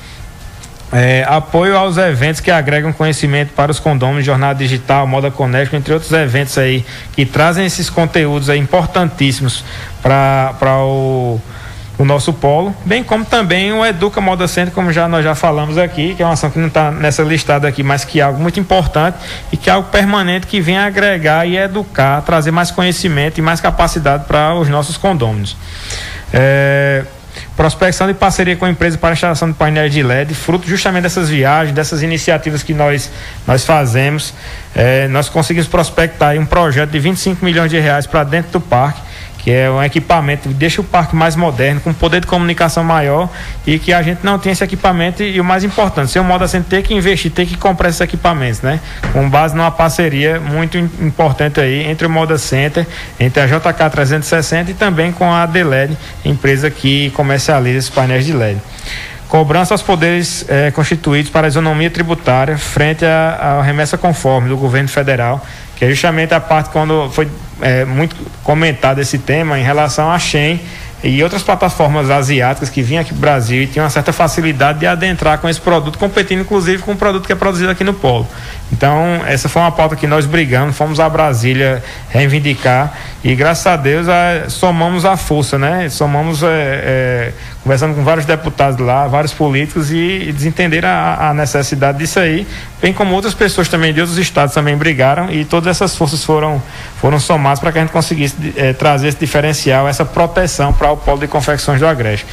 [0.93, 5.95] É, apoio aos eventos que agregam conhecimento para os condôminos, jornada digital, moda conecta, entre
[5.95, 9.65] outros eventos aí que trazem esses conteúdos importantíssimos
[10.03, 11.41] para o,
[11.97, 15.79] o nosso polo, bem como também o Educa Moda Center, como já nós já falamos
[15.79, 18.41] aqui, que é uma ação que não está nessa listada aqui, mas que é algo
[18.41, 19.17] muito importante
[19.53, 23.61] e que é algo permanente que vem agregar e educar, trazer mais conhecimento e mais
[23.61, 25.57] capacidade para os nossos condôminos.
[26.33, 27.05] É,
[27.57, 31.03] prospecção de parceria com a empresa para a instalação de painéis de LED, fruto justamente
[31.03, 33.11] dessas viagens, dessas iniciativas que nós,
[33.47, 34.33] nós fazemos.
[34.75, 39.10] É, nós conseguimos prospectar um projeto de 25 milhões de reais para dentro do parque
[39.43, 43.29] que é um equipamento que deixa o parque mais moderno, com poder de comunicação maior
[43.67, 46.45] e que a gente não tem esse equipamento e, o mais importante, ser um modo
[46.45, 48.81] assim, ter que investir, ter que comprar esses equipamentos, né?
[49.13, 52.87] Com base numa parceria muito importante aí entre o Moda Center,
[53.19, 58.33] entre a JK 360 e também com a Deled, empresa que comercializa esses painéis de
[58.33, 58.61] LED
[59.29, 64.89] cobrança aos poderes eh, constituídos para a isonomia tributária frente à remessa conforme do governo
[64.89, 67.29] federal, que é justamente a parte quando foi
[67.61, 70.61] é, muito comentado esse tema em relação à Shen
[71.03, 74.81] e outras plataformas asiáticas que vinham aqui para o Brasil e tinham uma certa facilidade
[74.81, 77.95] de adentrar com esse produto, competindo inclusive com o produto que é produzido aqui no
[77.95, 78.29] Polo.
[78.73, 82.93] Então, essa foi uma pauta que nós brigamos, fomos a Brasília reivindicar
[83.23, 85.89] e graças a Deus a, somamos a força, né?
[85.89, 87.33] Somamos, é, é,
[87.65, 92.47] conversando com vários deputados lá, vários políticos e, e desentenderam a, a, necessidade disso aí,
[92.81, 96.63] bem como outras pessoas também de outros estados também brigaram e todas essas forças foram,
[97.01, 100.97] foram somadas para que a gente conseguisse é, trazer esse diferencial, essa proteção para o
[100.97, 102.27] polo de confecções do Agreste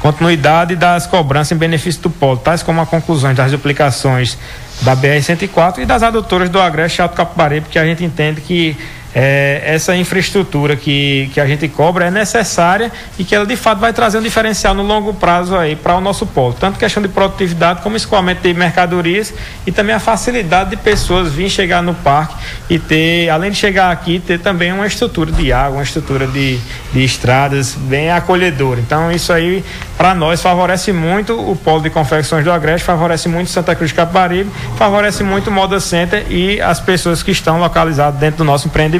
[0.00, 4.36] continuidade das cobranças em benefício do polo, tais como a conclusão das duplicações
[4.82, 8.76] da BR-104 e das adutoras do Agreste Alto Capibaribe, porque a gente entende que
[9.14, 13.78] é, essa infraestrutura que, que a gente cobra é necessária e que ela de fato
[13.78, 17.08] vai trazer um diferencial no longo prazo aí para o nosso polo, tanto questão de
[17.08, 19.34] produtividade como escoamento de mercadorias
[19.66, 22.34] e também a facilidade de pessoas virem chegar no parque
[22.68, 26.58] e ter, além de chegar aqui, ter também uma estrutura de água, uma estrutura de,
[26.92, 28.80] de estradas bem acolhedora.
[28.80, 29.64] Então isso aí
[29.96, 33.96] para nós favorece muito o polo de confecções do Agreste, favorece muito Santa Cruz de
[33.96, 38.68] Capibaribe, favorece muito o Moda Center e as pessoas que estão localizadas dentro do nosso
[38.68, 38.99] empreendimento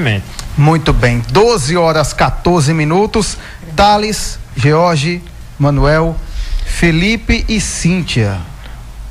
[0.56, 1.22] Muito bem.
[1.30, 3.36] 12 horas 14 minutos.
[3.76, 5.22] Thales, George,
[5.58, 6.16] Manuel,
[6.66, 8.38] Felipe e Cíntia.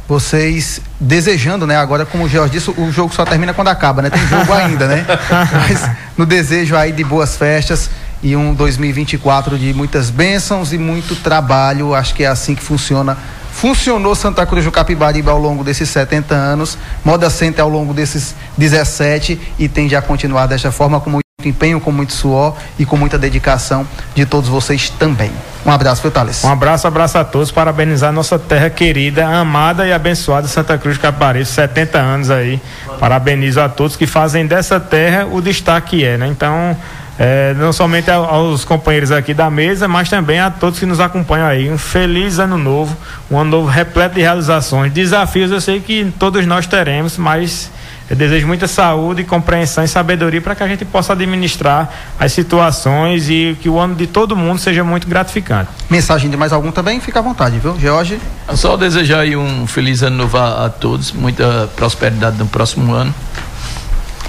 [0.07, 1.77] vocês desejando, né?
[1.77, 4.09] Agora, como o George disse, o jogo só termina quando acaba, né?
[4.09, 5.05] Tem jogo ainda, né?
[5.53, 7.89] Mas no desejo aí de boas festas
[8.21, 11.93] e um 2024 de muitas bênçãos e muito trabalho.
[11.93, 13.17] Acho que é assim que funciona.
[13.59, 18.33] Funcionou Santa Cruz do Capibaribe ao longo desses 70 anos, Moda Center ao longo desses
[18.57, 22.95] 17 e tende a continuar desta forma com muito empenho, com muito suor e com
[22.95, 23.85] muita dedicação
[24.15, 25.29] de todos vocês também.
[25.65, 26.11] Um abraço, viu?
[26.45, 31.01] Um abraço, abraço a todos, parabenizar nossa terra querida, amada e abençoada Santa Cruz do
[31.01, 32.61] Capibaribe, 70 anos aí.
[32.97, 36.27] Parabenizo a todos que fazem dessa terra o destaque que é, né?
[36.27, 36.77] Então,
[37.21, 41.45] é, não somente aos companheiros aqui da mesa, mas também a todos que nos acompanham
[41.45, 41.69] aí.
[41.69, 42.95] Um feliz ano novo,
[43.29, 44.93] um ano novo repleto de realizações.
[44.93, 47.69] Desafios eu sei que todos nós teremos, mas
[48.09, 53.29] eu desejo muita saúde, compreensão e sabedoria para que a gente possa administrar as situações
[53.29, 55.69] e que o ano de todo mundo seja muito gratificante.
[55.89, 57.01] Mensagem de mais algum também?
[57.01, 57.77] Fica à vontade, viu?
[57.77, 58.17] George?
[58.55, 63.13] Só desejar aí um feliz ano novo a, a todos, muita prosperidade no próximo ano.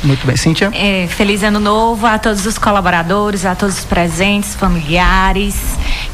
[0.03, 0.71] Muito bem, Cíntia.
[0.73, 5.57] É, feliz ano novo a todos os colaboradores, a todos os presentes, familiares.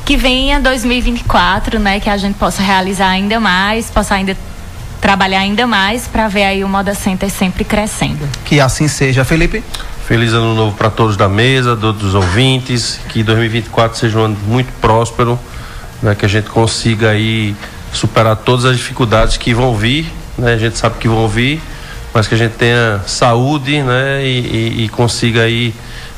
[0.04, 2.00] Que venha 2024, né?
[2.00, 4.36] Que a gente possa realizar ainda mais, possa ainda
[5.00, 8.28] trabalhar ainda mais para ver aí o Moda Center sempre crescendo.
[8.44, 9.62] Que assim seja, Felipe.
[10.06, 12.98] Feliz ano novo para todos da mesa, todos os ouvintes.
[13.08, 15.38] Que 2024 seja um ano muito próspero,
[16.02, 16.14] né?
[16.16, 17.54] Que a gente consiga aí
[17.92, 20.54] superar todas as dificuldades que vão vir, né?
[20.54, 21.62] A gente sabe que vão vir
[22.16, 24.38] mas que a gente tenha saúde, né, e,
[24.78, 25.74] e, e consiga aí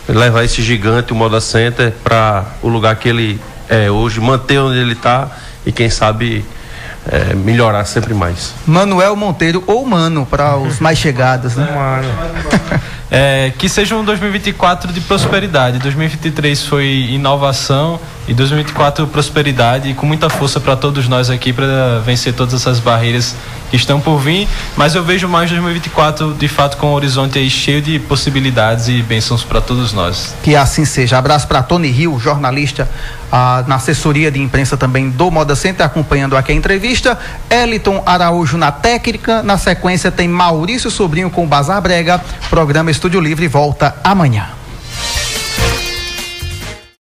[0.08, 4.78] levar esse gigante, o Moda Center, para o lugar que ele é hoje, manter onde
[4.78, 5.28] ele está
[5.66, 6.44] e quem sabe
[7.10, 8.54] é, melhorar sempre mais.
[8.64, 11.68] Manuel Monteiro ou Mano para os mais chegados, né?
[11.74, 12.80] Mano.
[13.10, 15.80] É, que seja um 2024 de prosperidade.
[15.80, 17.98] 2023 foi inovação
[18.28, 22.78] e 2024 prosperidade e com muita força para todos nós aqui para vencer todas essas
[22.78, 23.34] barreiras
[23.70, 24.46] que estão por vir.
[24.76, 29.02] Mas eu vejo mais 2024 de fato com um horizonte aí cheio de possibilidades e
[29.02, 30.34] bênçãos para todos nós.
[30.42, 31.16] Que assim seja.
[31.16, 32.88] Abraço para Tony Rio, jornalista
[33.32, 37.18] ah, na assessoria de imprensa também do Moda Center, acompanhando aqui a entrevista.
[37.50, 39.42] Eliton Araújo na técnica.
[39.42, 42.20] Na sequência tem Maurício Sobrinho com o Bazar Brega.
[42.50, 44.57] Programa Estúdio Livre volta amanhã.